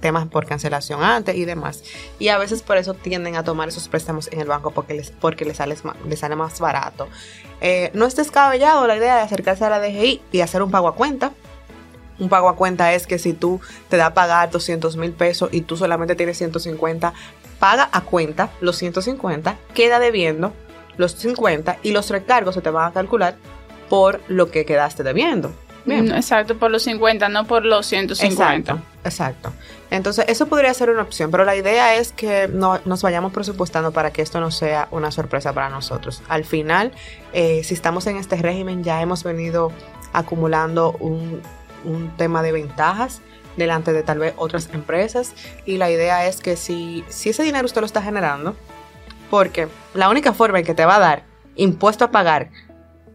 [0.00, 1.84] temas por cancelación antes y demás.
[2.18, 5.10] Y a veces por eso tienden a tomar esos préstamos en el banco porque les,
[5.10, 5.76] porque les, sale,
[6.08, 7.06] les sale más barato.
[7.60, 10.88] Eh, no es descabellado la idea de acercarse a la DGI y hacer un pago
[10.88, 11.32] a cuenta.
[12.18, 13.60] Un pago a cuenta es que si tú
[13.90, 17.12] te da a pagar 200 mil pesos y tú solamente tienes 150,
[17.60, 20.52] paga a cuenta los 150, queda debiendo
[20.96, 23.36] los 50 y los recargos se te van a calcular
[23.88, 25.52] por lo que quedaste debiendo.
[25.86, 28.72] Exacto, por los 50, no por los 150.
[28.72, 29.52] Exacto, exacto.
[29.90, 33.90] Entonces, eso podría ser una opción, pero la idea es que no, nos vayamos presupuestando
[33.92, 36.22] para que esto no sea una sorpresa para nosotros.
[36.28, 36.92] Al final,
[37.32, 39.72] eh, si estamos en este régimen, ya hemos venido
[40.12, 41.40] acumulando un,
[41.84, 43.20] un tema de ventajas
[43.60, 45.32] delante de tal vez otras empresas
[45.64, 48.56] y la idea es que si, si ese dinero usted lo está generando,
[49.30, 51.22] porque la única forma en que te va a dar
[51.54, 52.48] impuesto a pagar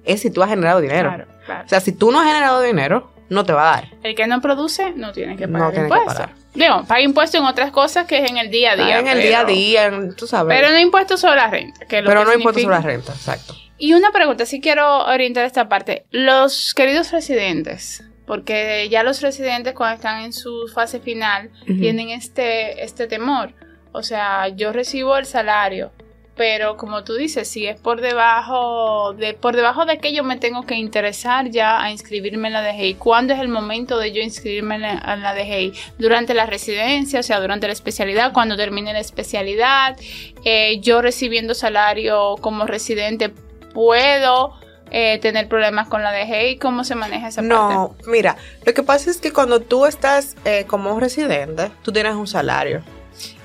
[0.05, 1.09] es si tú has generado dinero.
[1.45, 1.65] Claro.
[1.65, 3.89] O sea, si tú no has generado dinero, no te va a dar.
[4.03, 6.27] El que no produce no tiene que pagar no impuestos.
[6.53, 8.99] Digo, paga impuestos en otras cosas que es en el día a día.
[8.99, 10.55] en el día a día, tú sabes.
[10.55, 11.85] Pero no impuestos sobre la renta.
[11.85, 13.55] Que pero no impuestos sobre la renta, exacto.
[13.77, 16.05] Y una pregunta, si quiero orientar esta parte.
[16.11, 22.84] Los queridos residentes, porque ya los residentes cuando están en su fase final tienen este,
[22.84, 23.53] este temor.
[23.91, 25.91] O sea, yo recibo el salario,
[26.36, 30.38] pero como tú dices, si es por debajo de por debajo de que yo me
[30.38, 32.95] tengo que interesar ya a inscribirme en la DGI.
[32.95, 35.73] ¿Cuándo es el momento de yo inscribirme en la, DGI?
[35.97, 39.97] Durante la residencia, o sea, durante la especialidad, cuando termine la especialidad,
[40.43, 43.30] eh, yo recibiendo salario como residente,
[43.73, 44.59] ¿puedo
[44.97, 46.57] eh, tener problemas con la DGI?
[46.57, 47.53] ¿Cómo se maneja esa parte?
[47.53, 52.15] No, mira, lo que pasa es que cuando tú estás eh, como residente, tú tienes
[52.15, 52.81] un salario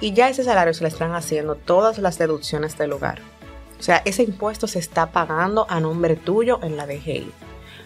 [0.01, 3.21] y ya ese salario se le están haciendo todas las deducciones del lugar.
[3.81, 7.33] O sea, ese impuesto se está pagando a nombre tuyo en la DGI.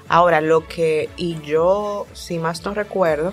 [0.08, 3.32] Ahora, lo que, y yo, si más no recuerdo,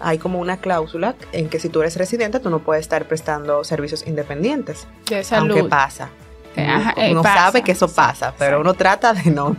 [0.00, 3.62] hay como una cláusula en que si tú eres residente, tú no puedes estar prestando
[3.62, 4.88] servicios independientes.
[5.08, 5.52] De salud.
[5.52, 6.10] Aunque pasa.
[7.10, 9.56] Uno, eh, sabe que eso pasa, pero uno trata de no,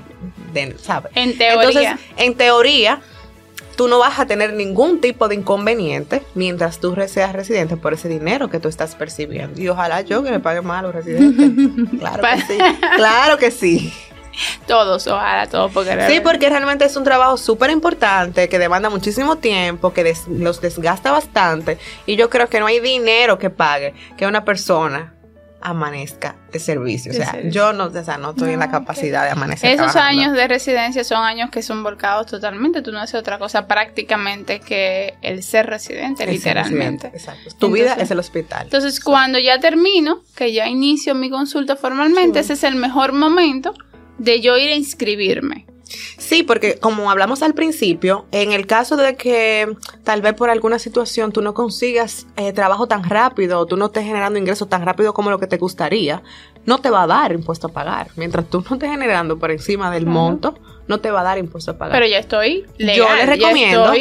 [0.53, 1.09] de, ¿sabe?
[1.15, 1.67] En teoría.
[1.67, 3.01] Entonces, en teoría,
[3.79, 8.09] tú no vas a tener ningún tipo de inconveniente mientras tú seas residente por ese
[8.09, 9.61] dinero que tú estás percibiendo.
[9.61, 11.49] Y ojalá yo que me pague más a los residentes.
[11.99, 12.57] Claro que sí.
[12.97, 13.93] Claro que sí.
[14.67, 15.71] Todos, ojalá, todos.
[15.71, 20.61] Porque sí, porque realmente es un trabajo súper importante que demanda muchísimo tiempo, que los
[20.61, 21.77] desgasta bastante.
[22.05, 25.13] Y yo creo que no hay dinero que pague que una persona
[25.61, 27.11] amanezca de servicio.
[27.11, 29.71] O sea, yo no, o sea, no estoy en la capacidad de amanecer.
[29.71, 32.81] Esos años de residencia son años que son volcados totalmente.
[32.81, 37.07] Tú no haces otra cosa prácticamente que el ser residente, literalmente.
[37.07, 37.49] exacto.
[37.57, 38.63] Tu vida es el hospital.
[38.63, 43.73] Entonces, cuando ya termino, que ya inicio mi consulta formalmente, ese es el mejor momento
[44.17, 45.68] de yo ir a inscribirme.
[46.17, 50.79] Sí, porque como hablamos al principio, en el caso de que tal vez por alguna
[50.79, 54.85] situación tú no consigas eh, trabajo tan rápido o tú no estés generando ingresos tan
[54.85, 56.21] rápido como lo que te gustaría,
[56.65, 58.09] no te va a dar impuesto a pagar.
[58.15, 60.55] Mientras tú no estés generando por encima del monto,
[60.87, 61.93] no te va a dar impuesto a pagar.
[61.93, 63.91] Pero ya estoy legal, Yo le recomiendo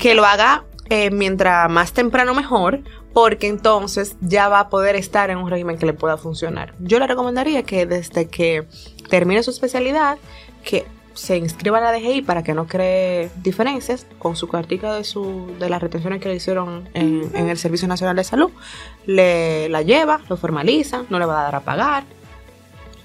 [0.00, 2.80] que lo haga eh, mientras más temprano mejor,
[3.12, 6.74] porque entonces ya va a poder estar en un régimen que le pueda funcionar.
[6.80, 8.66] Yo le recomendaría que desde que
[9.08, 10.18] termine su especialidad,
[10.62, 10.84] que
[11.14, 15.54] se inscriba a la DGI para que no cree diferencias con su cartica de, su,
[15.58, 18.50] de las retenciones que le hicieron en, el Servicio Nacional de Salud,
[19.06, 22.04] le la lleva, lo formaliza, no le va a dar a pagar.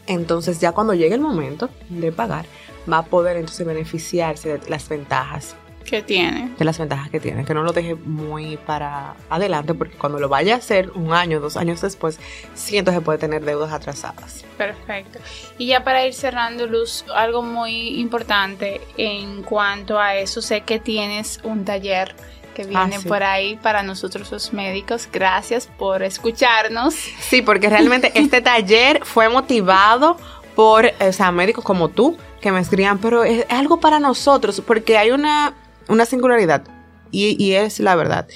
[0.07, 2.45] Entonces ya cuando llegue el momento de pagar,
[2.91, 5.55] va a poder entonces beneficiarse de las ventajas
[5.86, 6.52] que tiene.
[6.58, 10.30] De las ventajas que tiene, que no lo deje muy para adelante, porque cuando lo
[10.30, 12.20] vaya a hacer un año, dos años después,
[12.54, 14.46] siento que puede tener deudas atrasadas.
[14.58, 15.20] Perfecto.
[15.58, 20.80] Y ya para ir cerrando, Luz, algo muy importante en cuanto a eso, sé que
[20.80, 22.16] tienes un taller
[22.54, 23.08] que viene Ah, sí.
[23.08, 25.08] por ahí para nosotros los médicos.
[25.12, 26.94] Gracias por escucharnos.
[27.20, 30.18] Sí, porque realmente este taller fue motivado
[30.56, 34.98] por, o sea, médicos como tú que me escribían, pero es algo para nosotros, porque
[34.98, 35.54] hay una,
[35.90, 36.64] una singularidad
[37.12, 38.28] y, y es la verdad.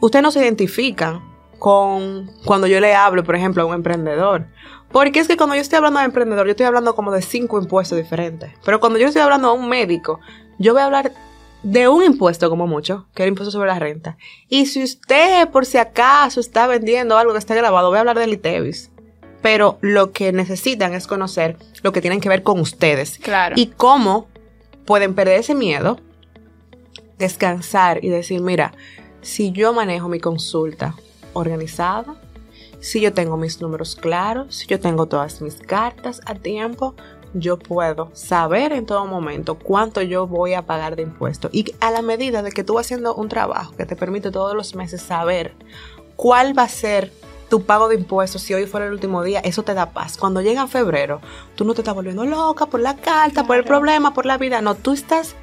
[0.00, 1.22] Usted no se identifica
[1.58, 4.46] con cuando yo le hablo, por ejemplo, a un emprendedor.
[4.92, 7.60] Porque es que cuando yo estoy hablando de emprendedor, yo estoy hablando como de cinco
[7.60, 8.52] impuestos diferentes.
[8.64, 10.20] Pero cuando yo estoy hablando a un médico,
[10.58, 11.12] yo voy a hablar
[11.62, 14.16] de un impuesto como mucho, que es el impuesto sobre la renta.
[14.48, 18.18] Y si usted, por si acaso, está vendiendo algo que está grabado, voy a hablar
[18.18, 18.90] del ITEVIS.
[19.42, 23.18] Pero lo que necesitan es conocer lo que tienen que ver con ustedes.
[23.18, 23.54] Claro.
[23.58, 24.28] Y cómo
[24.84, 25.98] pueden perder ese miedo,
[27.18, 28.72] descansar y decir, mira,
[29.22, 30.94] si yo manejo mi consulta
[31.32, 32.16] organizada,
[32.80, 36.94] si yo tengo mis números claros, si yo tengo todas mis cartas a tiempo,
[37.34, 41.50] yo puedo saber en todo momento cuánto yo voy a pagar de impuestos.
[41.52, 44.54] Y a la medida de que tú vas haciendo un trabajo que te permite todos
[44.54, 45.54] los meses saber
[46.16, 47.12] cuál va a ser
[47.48, 50.16] tu pago de impuestos si hoy fuera el último día, eso te da paz.
[50.16, 51.20] Cuando llega febrero,
[51.54, 54.60] tú no te estás volviendo loca por la carta, por el problema, por la vida.
[54.60, 55.36] No, tú estás,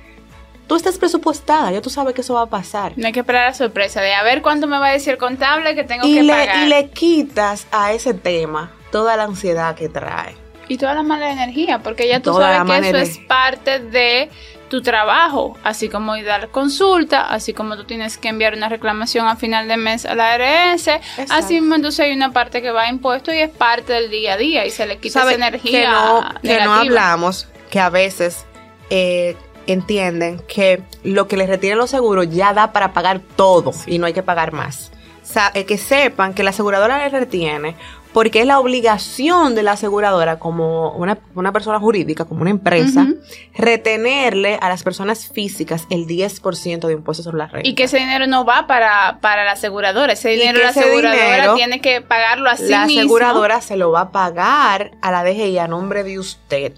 [0.67, 2.93] tú estás presupuestada, ya tú sabes que eso va a pasar.
[2.95, 5.19] No hay que esperar la sorpresa de a ver cuánto me va a decir el
[5.19, 6.63] contable que tengo Y que le, pagar.
[6.63, 10.35] y le quitas a ese tema toda la ansiedad que trae.
[10.67, 14.29] Y toda la mala energía, porque ya tú Toda sabes que eso es parte de
[14.69, 18.69] tu trabajo, así como ir a dar consulta, así como tú tienes que enviar una
[18.69, 20.89] reclamación a final de mes a la ARS,
[21.29, 24.33] así mismo entonces hay una parte que va a impuestos y es parte del día
[24.33, 27.89] a día y se le quita esa energía que no, que no hablamos, que a
[27.91, 28.45] veces
[28.89, 29.35] eh,
[29.67, 34.05] entienden que lo que les retienen los seguros ya da para pagar todo y no
[34.05, 34.91] hay que pagar más.
[35.21, 37.75] O sea, eh, que sepan que la aseguradora les retiene
[38.13, 43.07] porque es la obligación de la aseguradora como una, una persona jurídica, como una empresa,
[43.55, 47.67] retenerle a las personas físicas el 10% de impuestos sobre la renta.
[47.67, 51.25] Y que ese dinero no va para, para la aseguradora, ese dinero la ese aseguradora
[51.25, 53.01] dinero, tiene que pagarlo a sí la mismo.
[53.01, 56.73] aseguradora se lo va a pagar a la DGI a nombre de usted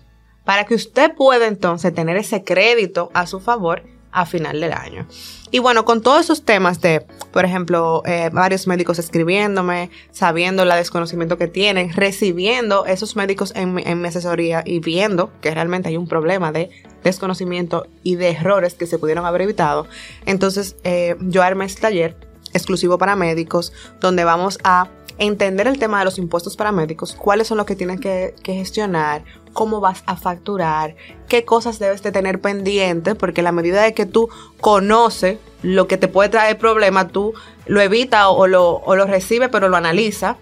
[0.45, 5.05] para que usted pueda entonces tener ese crédito a su favor a final del año.
[5.51, 10.69] Y bueno, con todos esos temas de, por ejemplo, eh, varios médicos escribiéndome, sabiendo el
[10.69, 15.97] desconocimiento que tienen, recibiendo esos médicos en, en mi asesoría y viendo que realmente hay
[15.97, 16.69] un problema de
[17.03, 19.85] desconocimiento y de errores que se pudieron haber evitado.
[20.25, 22.15] Entonces, eh, yo armé este taller
[22.53, 27.47] exclusivo para médicos, donde vamos a entender el tema de los impuestos para médicos, cuáles
[27.47, 30.95] son los que tienes que, gestionar, cómo vas a facturar,
[31.27, 35.97] qué cosas debes de tener pendientes, porque la medida de que tú conoces lo que
[35.97, 37.33] te puede traer problemas, tú
[37.65, 40.37] lo evitas o lo, o lo recibes, pero lo analiza.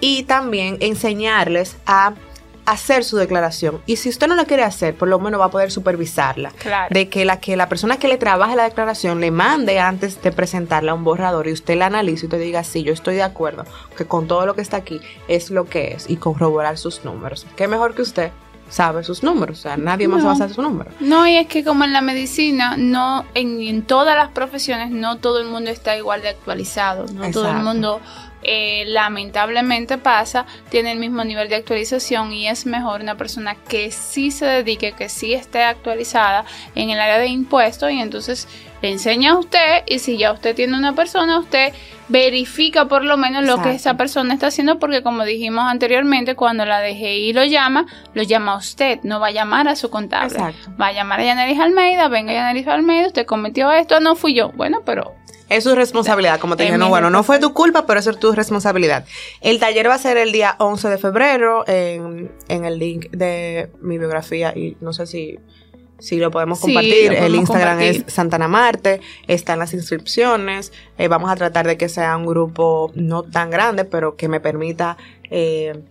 [0.00, 2.14] Y también enseñarles a
[2.66, 3.80] hacer su declaración.
[3.86, 6.88] Y si usted no la quiere hacer, por lo menos va a poder supervisarla Claro.
[6.94, 10.30] de que la que la persona que le trabaje la declaración le mande antes de
[10.32, 13.64] presentarla un borrador y usted la analice y usted diga, sí, yo estoy de acuerdo
[13.96, 17.46] que con todo lo que está aquí es lo que es y corroborar sus números.
[17.56, 18.30] ¿Qué mejor que usted
[18.70, 19.58] sabe sus números?
[19.58, 20.28] O sea, nadie más No.
[20.28, 20.94] va a saber sus números.
[21.00, 25.18] No, y es que como en la medicina, no en, en todas las profesiones, no
[25.18, 28.00] todo el mundo está igual de actualizado, no todo el mundo
[28.42, 33.90] eh, lamentablemente pasa, tiene el mismo nivel de actualización y es mejor una persona que
[33.90, 38.48] sí se dedique, que sí esté actualizada en el área de impuestos y entonces
[38.82, 41.72] le enseña a usted y si ya usted tiene una persona, usted
[42.08, 46.64] verifica por lo menos lo que esa persona está haciendo porque como dijimos anteriormente, cuando
[46.64, 50.34] la DGI lo llama, lo llama a usted, no va a llamar a su contable.
[50.34, 50.70] Exacto.
[50.80, 54.50] Va a llamar a Yaneris Almeida, venga Yaneris Almeida, usted cometió esto, no fui yo.
[54.50, 55.14] Bueno, pero
[55.56, 58.18] Es su responsabilidad, como te dije, no, bueno, no fue tu culpa, pero eso es
[58.18, 59.04] tu responsabilidad.
[59.40, 63.70] El taller va a ser el día 11 de febrero en, en el link de
[63.80, 65.38] mi biografía y no sé si,
[65.98, 67.12] si lo podemos Sí, compartir.
[67.12, 68.04] el Instagram compartir.
[68.06, 70.72] es Santana Marte, están las inscripciones.
[70.98, 74.40] Eh, vamos a tratar de que sea un grupo no tan grande, pero que me
[74.40, 74.96] permita...
[75.30, 75.82] eh,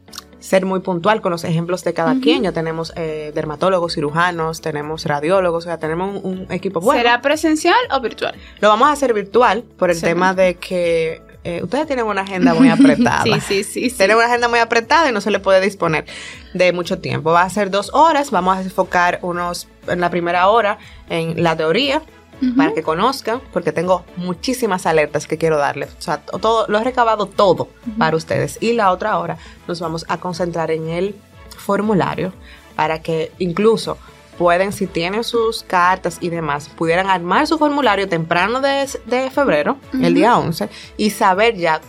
[0.42, 2.44] ser muy puntual con los ejemplos de cada quien.
[2.44, 7.00] Ya tenemos eh, dermatólogos, cirujanos, tenemos radiólogos, o sea, tenemos un, un equipo bueno.
[7.00, 8.36] ¿será presencial o virtual?
[8.60, 10.02] Lo vamos a hacer virtual por el Sí.
[10.02, 13.24] tema de que eh, ustedes tienen una agenda muy apretada.
[13.24, 13.90] sí, sí, sí.
[13.90, 13.98] sí.
[13.98, 16.06] Tienen una agenda muy apretada y no se le puede disponer
[16.54, 17.32] de mucho tiempo.
[17.32, 18.30] Va a ser dos horas.
[18.32, 20.78] Vamos a enfocar unos en la primera hora
[21.10, 22.02] en la teoría
[22.58, 25.90] Para que conozcan, porque tengo muchísimas alertas que quiero darles.
[26.00, 27.70] O sea, to- todo, lo he recabado todo
[28.00, 28.58] para ustedes.
[28.62, 29.38] Y la otra hora
[29.68, 31.16] nos vamos a concentrar en el
[31.58, 32.34] formulario
[32.76, 33.98] para que incluso
[34.38, 39.78] pueden, si tienen sus cartas y demás, pudieran armar su formulario temprano de, de febrero,
[39.94, 40.68] el día 11,
[40.98, 41.80] y saber ya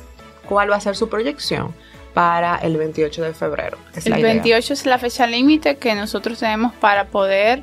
[0.47, 1.73] cuál va a ser su proyección
[2.13, 3.79] para el 28 de febrero.
[4.17, 7.63] el 28 es la fecha límite que nosotros tenemos para poder...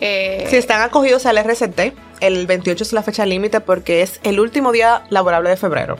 [0.00, 4.40] Eh, si están acogidos al RCT, el 28 es la fecha límite porque es el
[4.40, 5.98] último día laborable de febrero.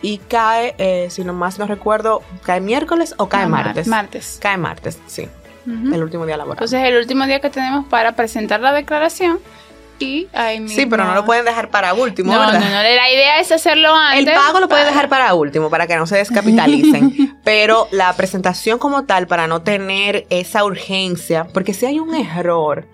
[0.00, 3.86] Y cae, eh, si no más no recuerdo, cae miércoles o cae martes.
[3.86, 4.38] Martes.
[4.40, 5.28] Cae martes, sí.
[5.66, 6.64] El último día laborable.
[6.64, 9.38] Entonces, el último día que tenemos para presentar la declaración
[9.98, 12.60] y ahí Sí, pero no lo pueden dejar para último, no, ¿verdad?
[12.60, 14.26] No, no, la idea es hacerlo antes.
[14.26, 17.36] El pago lo pueden dejar para último, para que no se descapitalicen.
[17.44, 22.86] pero la presentación como tal, para no tener esa urgencia, porque si hay un error,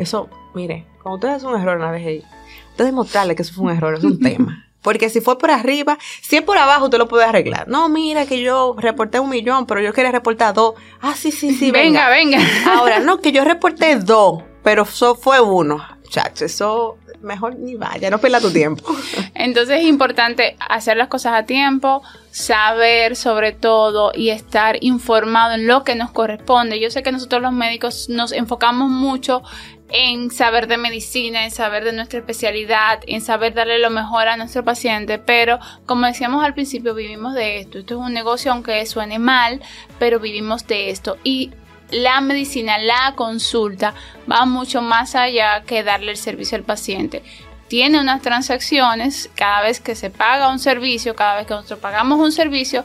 [0.00, 2.24] eso, mire, cuando ustedes hacen un error la DGI,
[2.70, 4.66] ustedes mostrarle que eso fue un error, es un tema.
[4.82, 7.68] Porque si fue por arriba, si es por abajo, usted lo puede arreglar.
[7.68, 10.74] No, mira que yo reporté un millón, pero yo quería reportar dos.
[11.02, 12.08] Ah, sí, sí, sí, venga.
[12.08, 12.50] Venga, venga.
[12.78, 18.10] Ahora, no, que yo reporté dos, pero eso fue uno chacho, eso mejor ni vaya,
[18.10, 18.84] no pierda tu tiempo.
[19.34, 25.66] Entonces es importante hacer las cosas a tiempo, saber sobre todo y estar informado en
[25.66, 26.80] lo que nos corresponde.
[26.80, 29.42] Yo sé que nosotros los médicos nos enfocamos mucho
[29.90, 34.36] en saber de medicina, en saber de nuestra especialidad, en saber darle lo mejor a
[34.36, 37.78] nuestro paciente, pero como decíamos al principio, vivimos de esto.
[37.78, 39.60] Esto es un negocio aunque suene mal,
[39.98, 41.18] pero vivimos de esto.
[41.24, 41.50] Y
[41.90, 43.94] la medicina, la consulta,
[44.30, 47.22] va mucho más allá que darle el servicio al paciente.
[47.68, 52.18] Tiene unas transacciones, cada vez que se paga un servicio, cada vez que nosotros pagamos
[52.18, 52.84] un servicio,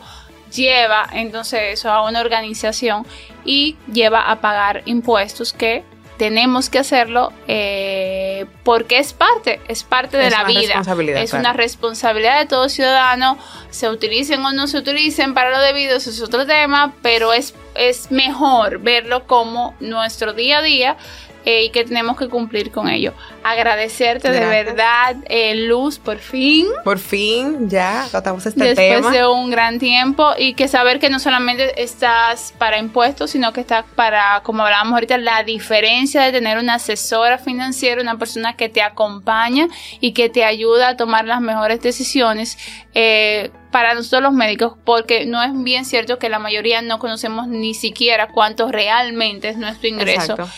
[0.53, 3.05] lleva entonces eso a una organización
[3.43, 5.83] y lleva a pagar impuestos que
[6.17, 10.81] tenemos que hacerlo eh, porque es parte, es parte de la vida.
[11.21, 13.37] Es una responsabilidad de todo ciudadano,
[13.69, 17.53] se utilicen o no se utilicen para lo debido, eso es otro tema, pero es,
[17.75, 20.97] es mejor verlo como nuestro día a día
[21.45, 23.13] eh, y que tenemos que cumplir con ello.
[23.43, 26.65] Agradecerte de verdad, eh, Luz, por fin.
[26.83, 28.95] Por fin, ya tratamos este tema.
[28.95, 33.53] Después de un gran tiempo y que saber que no solamente estás para impuestos, sino
[33.53, 38.55] que estás para, como hablábamos ahorita, la diferencia de tener una asesora financiera, una persona
[38.55, 39.67] que te acompaña
[39.99, 42.57] y que te ayuda a tomar las mejores decisiones.
[42.95, 47.49] Eh, para nosotros los médicos, porque no es bien cierto que la mayoría no conocemos
[47.49, 50.31] ni siquiera cuánto realmente es nuestro ingreso.
[50.31, 50.49] Exacto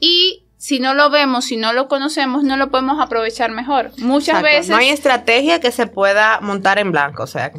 [0.00, 3.90] y si no lo vemos, si no lo conocemos, no lo podemos aprovechar mejor.
[3.98, 4.68] Muchas veces...
[4.68, 7.52] No hay estrategia que se pueda montar en blanco, o sea,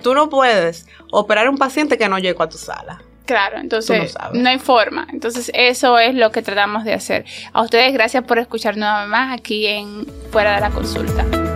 [0.00, 3.02] tú, no, puedes operar un paciente que no llegó a tu sala.
[3.26, 5.06] Claro, entonces no, hay forma.
[5.12, 7.26] Entonces eso es lo que tratamos de hacer.
[7.52, 11.47] A ustedes gracias por escuchar nuevamente más aquí en Fuera de la Consulta.